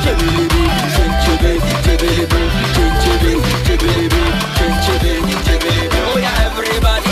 [6.06, 7.12] Oh yeah everybody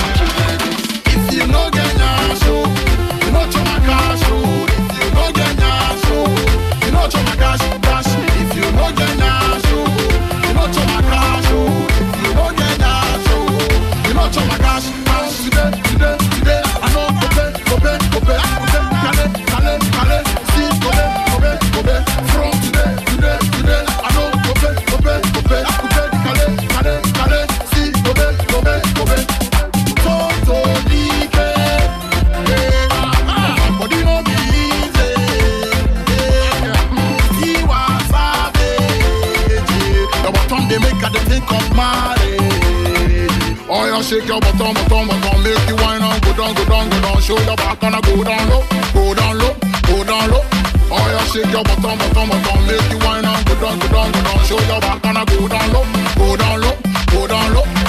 [1.12, 2.66] If you show You cash If you show
[6.82, 8.68] You cash cash If you
[14.32, 15.51] show You cash cash
[40.72, 42.40] they make her think of marriage.
[43.68, 46.90] Oh, you shake your bottom, bottom, bottom, make the wine and go down, go down,
[46.90, 48.64] go down, show your back and I go down low,
[48.96, 49.54] go down low,
[49.88, 50.44] go down low.
[50.94, 54.12] Oh, you shake your bottom, bottom, bottom, make the wine and go down, go down,
[54.12, 55.84] go down, show your back and I go down low,
[56.16, 56.76] go down low,
[57.12, 57.81] go down low.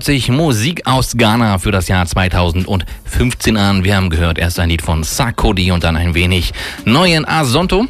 [0.00, 3.84] Hört sich Musik aus Ghana für das Jahr 2015 an.
[3.84, 6.54] Wir haben gehört erst ein Lied von Sarkodie und dann ein wenig
[6.86, 7.84] neuen Asonto.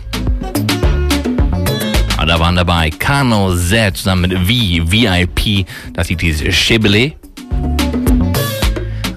[2.16, 7.12] Ah, Da waren dabei Kano Z zusammen mit V, VIP, das Lied hieß Shibele.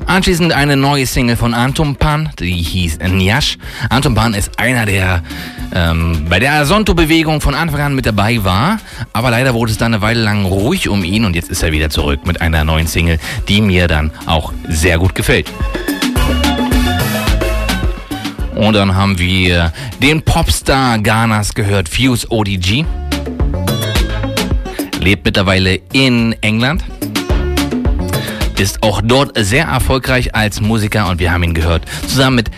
[0.06, 3.58] Anschließend eine neue Single von Anton Pan, die hieß Nyash.
[3.90, 5.24] Anton Pan ist einer, der
[5.74, 8.78] ähm, bei der Asonto-Bewegung von Anfang an mit dabei war,
[9.14, 11.72] aber leider wurde es dann eine Weile lang ruhig um ihn und jetzt ist er
[11.72, 15.52] wieder zurück mit einer neuen Single, die mir dann auch sehr gut gefällt.
[18.56, 19.72] Und dann haben wir
[20.02, 22.86] den Popstar Ghanas gehört, Fuse ODG.
[25.00, 26.84] Lebt mittlerweile in England
[28.60, 31.84] ist auch dort sehr erfolgreich als Musiker und wir haben ihn gehört.
[32.08, 32.52] Zusammen mit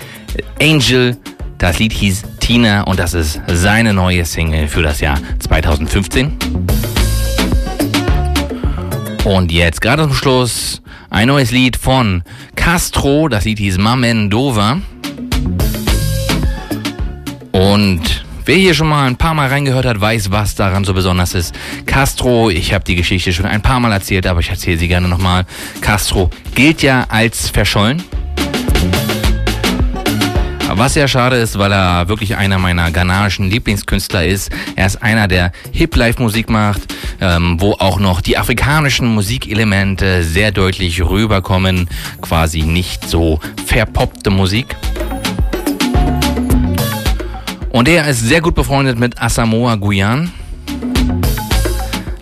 [0.62, 1.18] Angel,
[1.58, 6.38] das Lied hieß Tina und das ist seine neue Single für das Jahr 2015.
[9.26, 12.24] Und jetzt gerade zum Schluss ein neues Lied von
[12.56, 14.82] Castro, das Lied hieß Mamendova.
[17.52, 21.34] Und Wer hier schon mal ein paar Mal reingehört hat, weiß, was daran so besonders
[21.34, 21.56] ist.
[21.88, 25.08] Castro, ich habe die Geschichte schon ein paar Mal erzählt, aber ich erzähle sie gerne
[25.08, 25.46] nochmal.
[25.82, 28.04] Castro gilt ja als verschollen.
[30.78, 34.52] Was sehr schade ist, weil er wirklich einer meiner ghanaischen Lieblingskünstler ist.
[34.76, 36.94] Er ist einer, der Hip-Life-Musik macht,
[37.26, 41.90] ähm, wo auch noch die afrikanischen Musikelemente sehr deutlich rüberkommen.
[42.22, 44.76] Quasi nicht so verpoppte Musik.
[47.72, 50.32] Und er ist sehr gut befreundet mit Asamoah Gyan.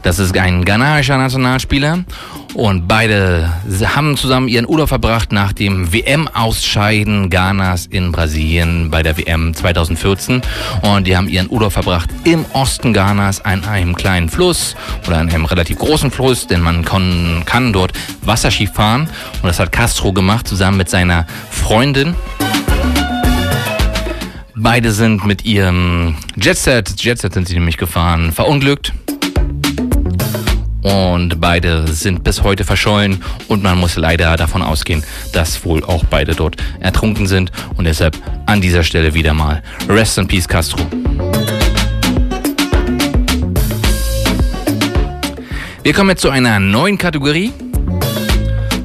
[0.04, 2.06] Das ist ein ghanaischer Nationalspieler.
[2.54, 3.52] Und beide
[3.84, 10.42] haben zusammen ihren Urlaub verbracht nach dem WM-Ausscheiden Ghanas in Brasilien bei der WM 2014.
[10.82, 14.76] Und die haben ihren Urlaub verbracht im Osten Ghanas an einem kleinen Fluss
[15.08, 19.10] oder an einem relativ großen Fluss, denn man kann, kann dort Wasserski fahren.
[19.42, 22.16] Und das hat Castro gemacht zusammen mit seiner Freundin.
[24.56, 28.94] Beide sind mit ihrem Jetset, Jetset sind sie nämlich gefahren, verunglückt.
[30.84, 36.04] Und beide sind bis heute verschollen und man muss leider davon ausgehen, dass wohl auch
[36.06, 37.52] beide dort ertrunken sind.
[37.78, 40.86] Und deshalb an dieser Stelle wieder mal Rest in Peace Castro.
[45.84, 47.52] Wir kommen jetzt zu einer neuen Kategorie.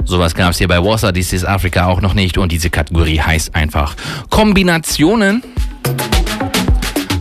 [0.04, 2.38] Sowas gab es hier bei Warsaw, This is Africa auch noch nicht.
[2.38, 3.94] Und diese Kategorie heißt einfach
[4.30, 5.42] Kombinationen.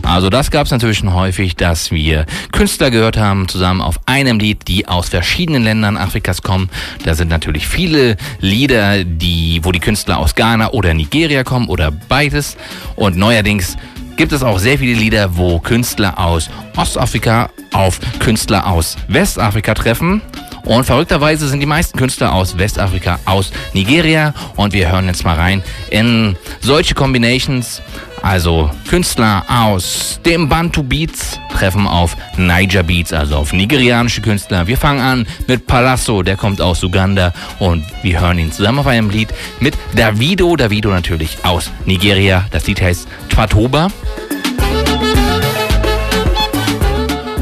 [0.08, 4.38] Also das gab es natürlich schon häufig, dass wir Künstler gehört haben, zusammen auf einem
[4.38, 6.70] Lied, die aus verschiedenen Ländern Afrikas kommen.
[7.04, 11.90] Da sind natürlich viele Lieder, die, wo die Künstler aus Ghana oder Nigeria kommen oder
[11.90, 12.56] beides.
[12.96, 13.76] Und neuerdings
[14.16, 20.22] gibt es auch sehr viele Lieder, wo Künstler aus Ostafrika auf Künstler aus Westafrika treffen.
[20.64, 24.32] Und verrückterweise sind die meisten Künstler aus Westafrika aus Nigeria.
[24.56, 27.82] Und wir hören jetzt mal rein in solche Combinations.
[28.22, 34.66] Also Künstler aus dem Bantu Beats treffen auf Niger Beats, also auf nigerianische Künstler.
[34.66, 38.86] Wir fangen an mit Palasso, der kommt aus Uganda und wir hören ihn zusammen auf
[38.86, 39.28] einem Lied
[39.60, 42.44] mit Davido, Davido natürlich aus Nigeria.
[42.50, 43.88] Das Lied heißt Twatoba.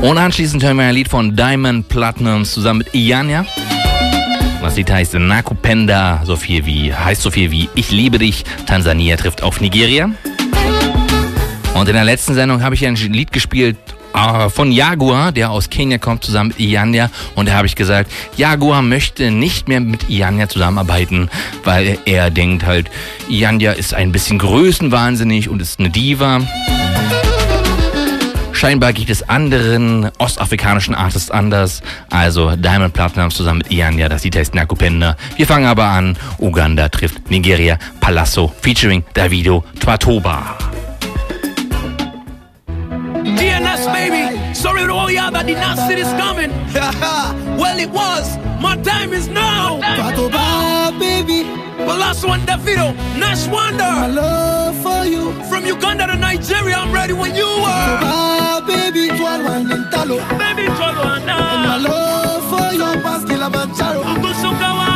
[0.00, 3.44] Und anschließend hören wir ein Lied von Diamond Platinums zusammen mit Ianya.
[4.62, 8.44] Das Lied heißt Nakupenda, so viel wie, heißt so viel wie Ich liebe dich.
[8.66, 10.10] Tansania trifft auf Nigeria.
[11.76, 13.76] Und in der letzten Sendung habe ich ein Lied gespielt
[14.14, 17.10] äh, von Jaguar, der aus Kenia kommt, zusammen mit Ianya.
[17.34, 21.28] Und da habe ich gesagt, Jaguar möchte nicht mehr mit Ianya zusammenarbeiten,
[21.64, 22.90] weil er denkt halt,
[23.28, 26.40] Ianya ist ein bisschen größenwahnsinnig und ist eine Diva.
[28.52, 31.82] Scheinbar geht es anderen ostafrikanischen Artists anders.
[32.08, 35.14] Also Diamond Platinum zusammen mit Ianya, das Lied heißt Nakupenda.
[35.36, 36.16] Wir fangen aber an.
[36.38, 40.56] Uganda trifft Nigeria, Palasso featuring Davido Twatoba.
[45.26, 46.50] Sorry to all y'all that not see this coming.
[47.58, 48.36] well, it was.
[48.60, 49.80] My time is now.
[49.80, 51.42] Patoba, baby.
[51.78, 52.94] But last one, Davido.
[53.18, 53.82] Nash Wonder.
[53.82, 55.32] My love for you.
[55.44, 57.98] From Uganda to Nigeria, I'm ready when you are.
[57.98, 59.08] Patoba, baby.
[59.18, 60.18] Twelve and Lintalo.
[60.38, 63.02] Baby, Cholo, My love for you.
[63.02, 64.02] Pass Kilimanjaro.
[64.02, 64.95] Patoba,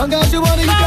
[0.00, 0.79] 放开是我的。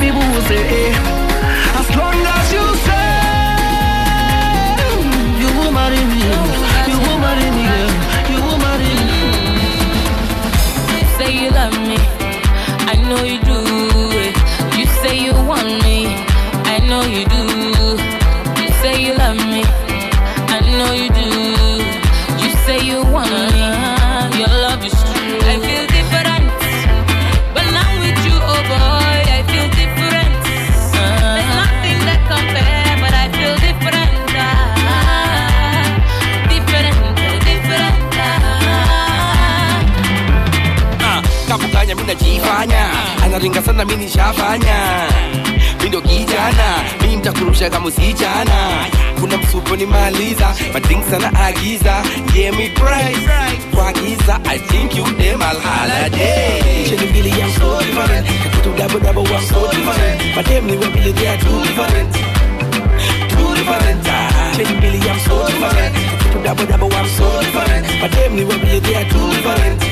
[0.00, 0.92] People will say.
[0.92, 1.17] eh.
[43.38, 45.06] Karinga sana mimi nishafanya.
[45.82, 46.66] Mindo kijana
[47.02, 48.86] mi mtakurushaga musichana
[49.20, 52.02] kuna msupo nimaliza mading sana agiza.
[52.34, 53.28] Yemi price.
[53.74, 57.06] Kwa giza i think you dem al holiday sheni
[57.78, 62.12] different kakitu double double wa mso different madem ni wabili they are two different.
[63.28, 64.56] Two different ah.
[64.56, 67.02] sheni mbili ya mso different kakitu double double wa
[69.30, 69.87] different.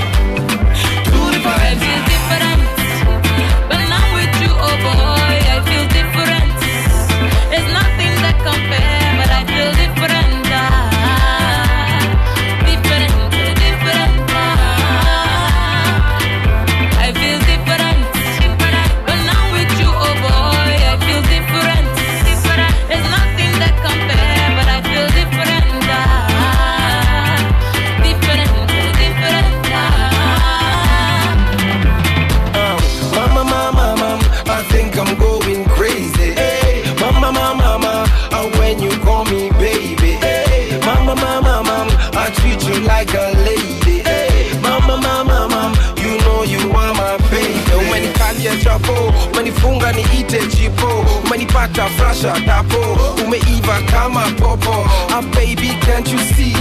[49.67, 52.77] Umenifunga niite chipo, umenipata frasha tapo,
[53.25, 54.87] umeiva kama popo.
[55.11, 56.55] Ah, baby, can't you see?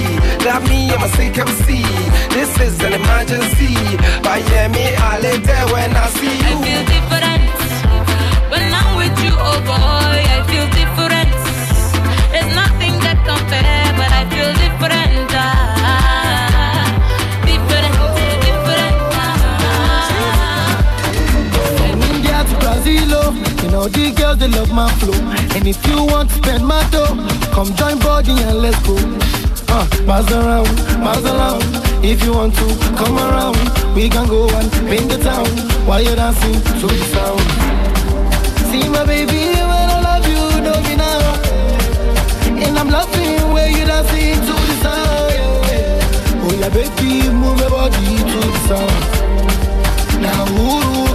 [0.46, 1.84] Love me, I'm a sick MC.
[2.30, 3.76] This is an emergency.
[4.24, 6.58] Miami, I let there when I see you.
[6.58, 7.46] I feel different.
[8.52, 11.05] When I'm with you, oh boy, I feel different.
[22.88, 23.34] Oh,
[23.64, 25.18] you know the girls they love my flow.
[25.58, 27.18] And if you want to spend my dough,
[27.50, 28.94] come join body and let's go.
[29.74, 30.70] Uh, pass around,
[31.02, 31.66] pass around.
[32.06, 33.58] If you want to come around,
[33.96, 35.48] we can go and paint the town
[35.88, 37.42] while you're dancing to the sound.
[38.70, 41.42] See my baby, when I love you, know me now.
[42.54, 45.34] And I'm loving where you dancing to the sound.
[46.46, 50.22] Oh yeah, baby, move your body to the sound.
[50.22, 51.15] Now, Uru,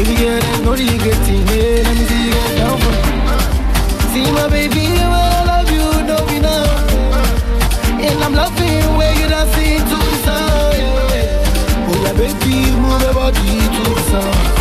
[0.00, 1.46] Baby, girl, there's no regretting.
[1.48, 2.80] Hey, let me see you get down.
[4.14, 6.64] See my baby, when I love you, know me now.
[8.00, 10.40] And I'm loving where you dancing to the.
[11.86, 14.59] Oh yeah, baby, move your body to the sound.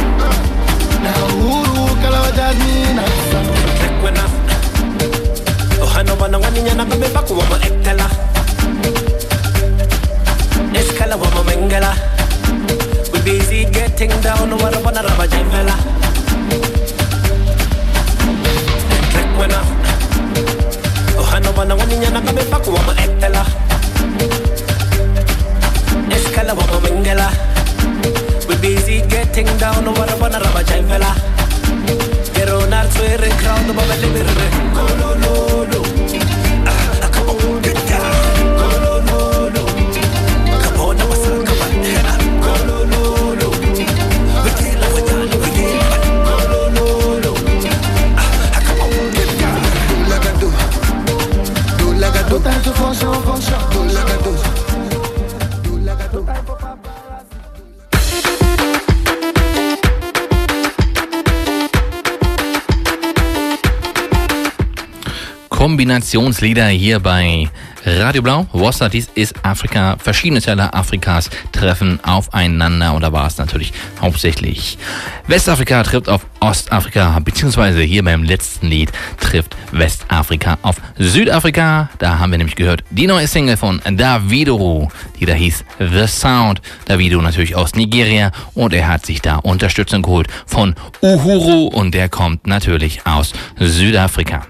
[65.90, 67.50] Kombinationslieder hier bei
[67.84, 68.46] Radio Blau.
[68.54, 69.98] Wasser, dies ist Afrika.
[69.98, 74.78] Verschiedene Teile Afrikas treffen aufeinander und da war es natürlich hauptsächlich
[75.26, 81.90] Westafrika trifft auf Ostafrika, beziehungsweise hier beim letzten Lied trifft Westafrika auf Südafrika.
[81.98, 86.62] Da haben wir nämlich gehört die neue Single von Davido, die da hieß The Sound.
[86.86, 92.10] Davido natürlich aus Nigeria und er hat sich da Unterstützung geholt von Uhuru und der
[92.10, 94.46] kommt natürlich aus Südafrika.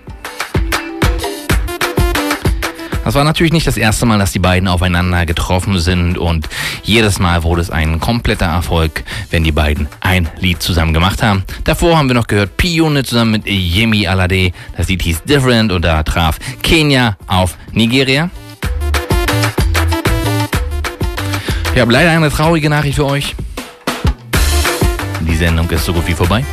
[3.10, 6.48] Das war natürlich nicht das erste Mal, dass die beiden aufeinander getroffen sind und
[6.84, 11.44] jedes Mal wurde es ein kompletter Erfolg, wenn die beiden ein Lied zusammen gemacht haben.
[11.64, 14.52] Davor haben wir noch gehört P-Unit zusammen mit Yemi Alade.
[14.78, 18.30] Das Lied hieß Different und da traf Kenia auf Nigeria.
[21.74, 23.36] Ich habe leider eine traurige Nachricht für euch.
[25.22, 26.46] Die Sendung ist so gut wie vorbei.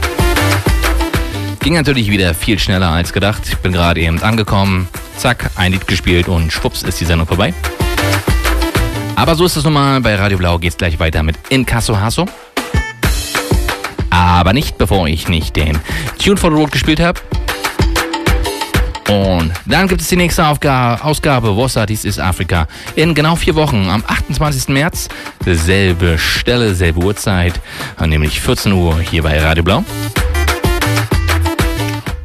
[1.61, 3.43] Ging natürlich wieder viel schneller als gedacht.
[3.47, 4.89] Ich bin gerade eben angekommen,
[5.27, 7.53] zack, ein Lied gespielt und schwupps ist die Sendung vorbei.
[9.17, 10.01] Aber so ist es nun mal.
[10.01, 12.27] Bei Radio Blau geht's gleich weiter mit Inkasso Hasso.
[14.09, 15.81] Aber nicht, bevor ich nicht den
[16.23, 17.21] Tune for the Road gespielt habe.
[19.09, 22.69] Und dann gibt es die nächste Aufga Ausgabe, Wossa, dies ist Afrika.
[22.95, 24.69] In genau vier Wochen, am 28.
[24.69, 25.09] März,
[25.45, 27.61] selbe Stelle, selbe Uhrzeit,
[28.01, 29.85] nämlich 14 Uhr hier bei Radio Blau.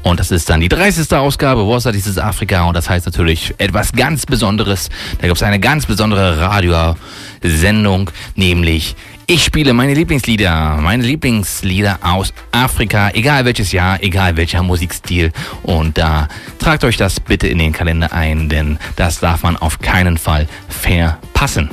[0.03, 1.11] Und das ist dann die 30.
[1.14, 1.64] Ausgabe,
[1.94, 2.64] dies ist Afrika.
[2.64, 4.90] Und das heißt natürlich etwas ganz Besonderes.
[5.19, 8.95] Da gibt es eine ganz besondere Radiosendung, nämlich
[9.28, 15.32] ich spiele meine Lieblingslieder, meine Lieblingslieder aus Afrika, egal welches Jahr, egal welcher Musikstil.
[15.64, 16.28] Und da
[16.60, 20.48] tragt euch das bitte in den Kalender ein, denn das darf man auf keinen Fall
[20.68, 21.69] verpassen.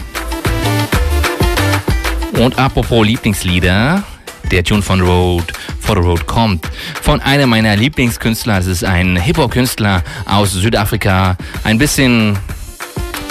[2.35, 4.05] Und apropos Lieblingslieder,
[4.51, 6.67] der Tune von Road for the Road kommt
[7.03, 8.57] von einem meiner Lieblingskünstler.
[8.57, 11.37] Das ist ein Hip-Hop-Künstler aus Südafrika.
[11.65, 12.39] Ein bisschen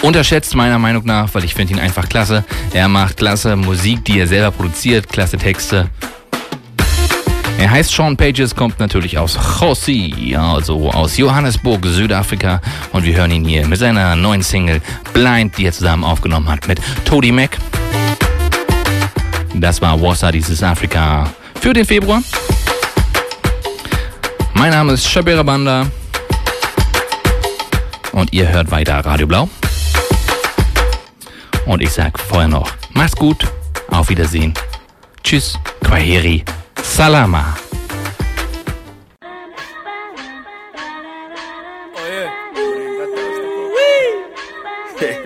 [0.01, 2.43] unterschätzt meiner Meinung nach, weil ich finde ihn einfach klasse.
[2.73, 5.89] Er macht klasse Musik, die er selber produziert, klasse Texte.
[7.59, 12.61] Er heißt Sean Pages, kommt natürlich aus Chossi, also aus Johannesburg, Südafrika.
[12.91, 14.79] Und wir hören ihn hier mit seiner neuen Single
[15.11, 17.57] Blind, die er zusammen aufgenommen hat mit Tody Mac.
[19.59, 21.27] Das war Wassa, dieses Afrika
[21.59, 22.21] für den Februar.
[24.53, 25.87] Mein Name ist Shabira Banda.
[28.11, 29.49] Und ihr hört weiter Radio Blau.
[31.65, 33.47] Und ich sag vorher noch, mach's gut,
[33.89, 34.53] auf Wiedersehen.
[35.23, 36.43] Tschüss, Kwaheri,
[36.83, 37.57] Salama.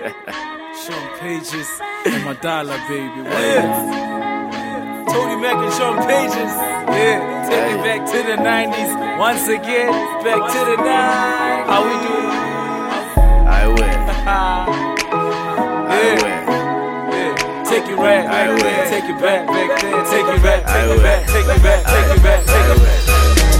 [0.74, 3.22] Sean Pages and my dollar, baby.
[3.22, 5.04] Yeah.
[5.08, 6.52] Tony Mac and Sean Pages.
[6.90, 7.46] Yeah.
[7.48, 9.18] Take it back to the 90s.
[9.18, 9.92] Once again,
[10.24, 11.66] back to the 90s.
[11.68, 12.16] How we do?
[13.46, 13.78] I win.
[15.92, 16.16] yeah.
[17.12, 17.64] Yeah.
[17.68, 18.86] Take it back, back there.
[18.90, 20.04] Take it back, back there.
[20.10, 23.00] Take it back, take it back, take it back, take it back, take it back.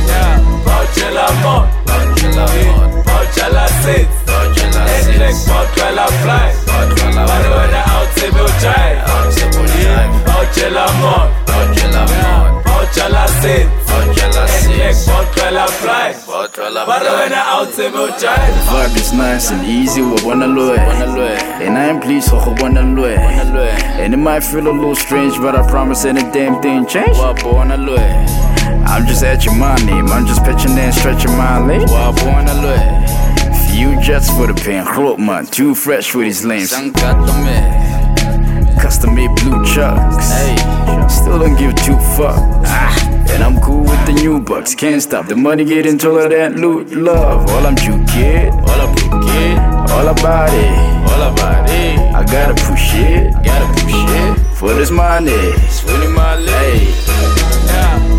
[0.09, 0.41] Yeah.
[0.67, 1.65] Bauchela Mon.
[1.87, 3.03] Bauchela Mon.
[3.05, 4.15] Bauchela Sitz.
[4.27, 5.09] Bauchela Sitz.
[5.09, 6.49] Endlich Bauchela Fly.
[6.67, 7.92] Bauchela Fly.
[8.23, 8.99] Bauchela Out Table Drive.
[9.09, 10.13] Out Table Drive.
[10.25, 11.27] Bauchela Mon.
[11.47, 12.63] Bauchela Mon.
[12.63, 13.67] Bauchela Sitz.
[13.89, 14.67] Bauchela Sitz.
[14.67, 16.15] Endlich Bauchela Fly.
[16.29, 18.55] Out Table Drive.
[18.69, 20.79] Vibe is nice and easy, we wanna look.
[20.79, 23.19] And I am pleased, I wanna look.
[23.19, 27.17] And it might feel a little strange, but I promise any damn thing change.
[27.19, 31.89] I'm just at your money, I'm just pitching and stretching my leg.
[33.71, 34.85] Few jets for the pen,
[35.25, 36.73] man, too fresh with his lanes.
[38.81, 40.31] Custom made blue chucks.
[40.31, 40.57] Hey,
[41.09, 42.65] Still don't give two fucks.
[42.67, 43.13] Ah.
[43.31, 44.75] And I'm cool with the new bucks.
[44.75, 47.49] Can't stop the money getting taller than loot love.
[47.49, 48.53] All I'm true kid.
[48.53, 49.59] All I'm true kid.
[49.93, 50.73] All about it.
[51.11, 51.99] All about it.
[52.15, 53.35] I gotta push it.
[53.35, 54.57] I Gotta push it.
[54.57, 55.53] For this money.
[55.69, 56.89] Swinging my leg.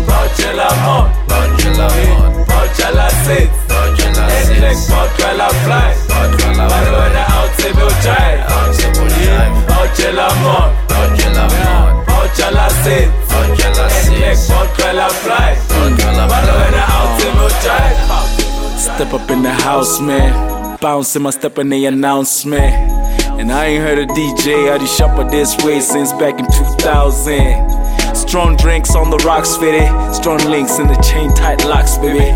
[0.08, 1.10] Bauchela Mon.
[1.28, 2.44] Bauchela Mon.
[2.46, 3.50] Bauchela Sitz.
[3.68, 4.50] Bauchela Sitz.
[4.50, 5.94] Endlich Bauchela Fly.
[6.08, 6.90] Bauchela Fly.
[6.90, 8.40] Bauchela Out Table Drive.
[8.50, 9.73] Out Table
[10.04, 10.14] Drive.
[10.14, 10.72] Bauchela Mon.
[10.88, 12.04] Bauchela Mon.
[12.04, 13.10] Bauchela Sitz.
[13.28, 14.08] Bauchela Sitz.
[14.08, 15.56] Endlich Bauchela Fly.
[16.88, 18.78] Out Table Drive.
[18.78, 20.76] Step up in the house, man.
[20.80, 22.74] Bouncing my step in the announcement.
[23.40, 28.14] And I ain't heard a DJ at the shopper this way since back in 2000.
[28.14, 29.88] Strong drinks on the rocks, fitted.
[30.14, 32.30] Strong links in the chain tight locks, baby.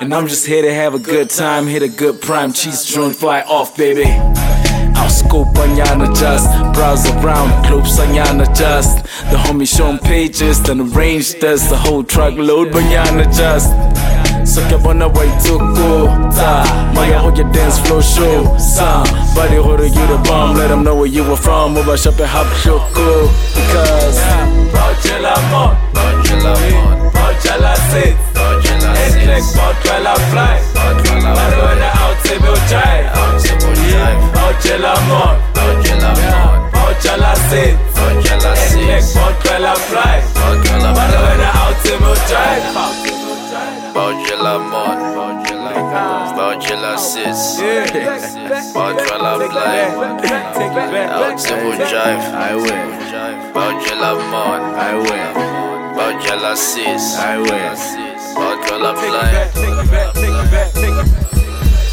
[0.00, 2.52] And I'm just here to have a good time, hit a good prime.
[2.52, 4.04] Cheese joint fly off, baby.
[5.08, 9.04] Scope anyana just, browse around, clubs on yana just.
[9.30, 13.70] The homie shown pages, then arrange this, the whole truckload yana just.
[14.50, 19.04] So keep on Sokebona waituku ta Maya hold your dance floor show Sam
[19.34, 22.46] Body hold you the bomb Let them know where you were from Uba shoppe hop
[22.46, 24.18] and Because
[24.74, 26.72] Bojela mon Because.
[26.72, 31.89] mon Bojela sit Bojela sit Eklek bojela fly fly
[32.30, 33.58] Oche,
[34.46, 40.22] oche la mort, oche la mort, oche la sit, oche la sit, oche la fly,
[40.48, 41.94] oche la mort, oche la oche
[43.92, 45.00] Oche la mort,
[46.36, 47.34] oche la sit,
[48.74, 49.80] oche la fly,
[51.26, 51.64] oche la
[53.54, 54.62] oche la mort,
[55.96, 57.00] oche la sit,
[58.36, 59.50] oche la fly.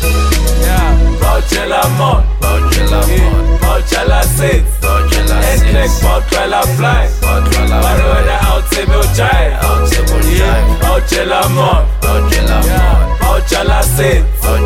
[0.04, 0.94] Yeah.
[1.22, 5.62] Bouchela mon, Bouchela mon, Bouchela sit, Bouchela sit.
[5.62, 7.04] Fly, Bouchela fly.
[7.22, 10.62] Baroda out table jai, out table jai.
[10.82, 14.60] Bouchela mon, Bouchela mon, Bouchela sit, fly,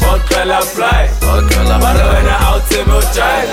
[0.00, 1.02] Bouchela fly.
[1.20, 3.44] Baroda out table jai.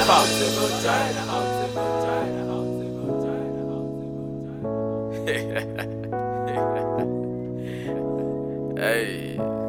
[8.75, 9.62] Hey.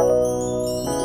[0.00, 0.99] Música